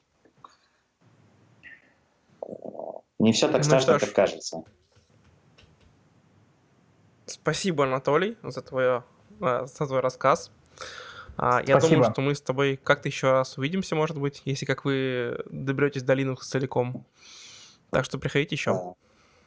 Не 3.19 3.33
все 3.33 3.49
так 3.49 3.59
ну, 3.59 3.65
страшно, 3.65 3.99
как 3.99 4.13
кажется. 4.13 4.63
Спасибо, 7.27 7.85
Анатолий, 7.85 8.37
за, 8.43 8.63
твое, 8.63 9.05
э, 9.41 9.67
за 9.67 9.87
твой 9.87 10.01
рассказ. 10.01 10.51
А, 11.37 11.61
я 11.61 11.79
Спасибо. 11.79 11.97
думаю, 11.97 12.13
что 12.13 12.21
мы 12.21 12.35
с 12.35 12.41
тобой 12.41 12.77
как-то 12.77 13.09
еще 13.09 13.33
раз 13.33 13.59
увидимся, 13.59 13.95
может 13.95 14.19
быть, 14.19 14.43
если 14.45 14.67
как 14.67 14.85
вы 14.85 15.39
доберетесь 15.51 16.03
до 16.03 16.15
Linux 16.15 16.39
целиком. 16.43 17.05
Так 17.91 18.05
что 18.05 18.19
приходите 18.19 18.55
еще. 18.55 18.73
Да, 18.73 18.95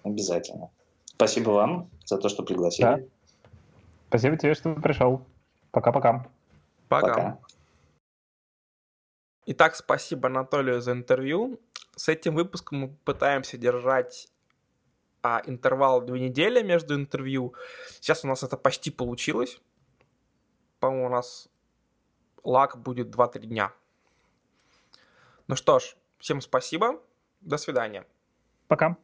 обязательно. 0.04 0.70
Спасибо 1.06 1.52
вам 1.52 1.90
за 2.06 2.18
то, 2.18 2.30
что 2.30 2.44
пригласили. 2.44 2.86
Да. 2.86 3.00
Спасибо 4.10 4.38
тебе, 4.38 4.54
что 4.54 4.74
пришел. 4.74 5.22
Пока-пока. 5.72 6.28
Пока. 6.88 7.08
Пока. 7.08 7.38
Итак, 9.46 9.76
спасибо 9.76 10.28
Анатолию 10.28 10.82
за 10.82 10.92
интервью. 10.92 11.60
С 11.96 12.10
этим 12.10 12.36
выпуском 12.36 12.80
мы 12.80 12.88
пытаемся 13.04 13.58
держать 13.58 14.28
а, 15.24 15.42
интервал 15.46 16.02
две 16.02 16.20
недели 16.20 16.62
между 16.62 16.96
интервью. 16.96 17.54
Сейчас 18.00 18.24
у 18.24 18.28
нас 18.28 18.44
это 18.44 18.56
почти 18.56 18.92
получилось. 18.92 19.60
По-моему, 20.80 21.08
у 21.08 21.10
нас 21.10 21.50
лак 22.44 22.78
будет 22.78 23.16
2-3 23.16 23.40
дня. 23.40 23.74
Ну 25.48 25.56
что 25.56 25.80
ж, 25.80 25.96
всем 26.20 26.42
спасибо. 26.42 27.02
До 27.42 27.58
свидания. 27.58 28.06
Пока. 28.68 28.96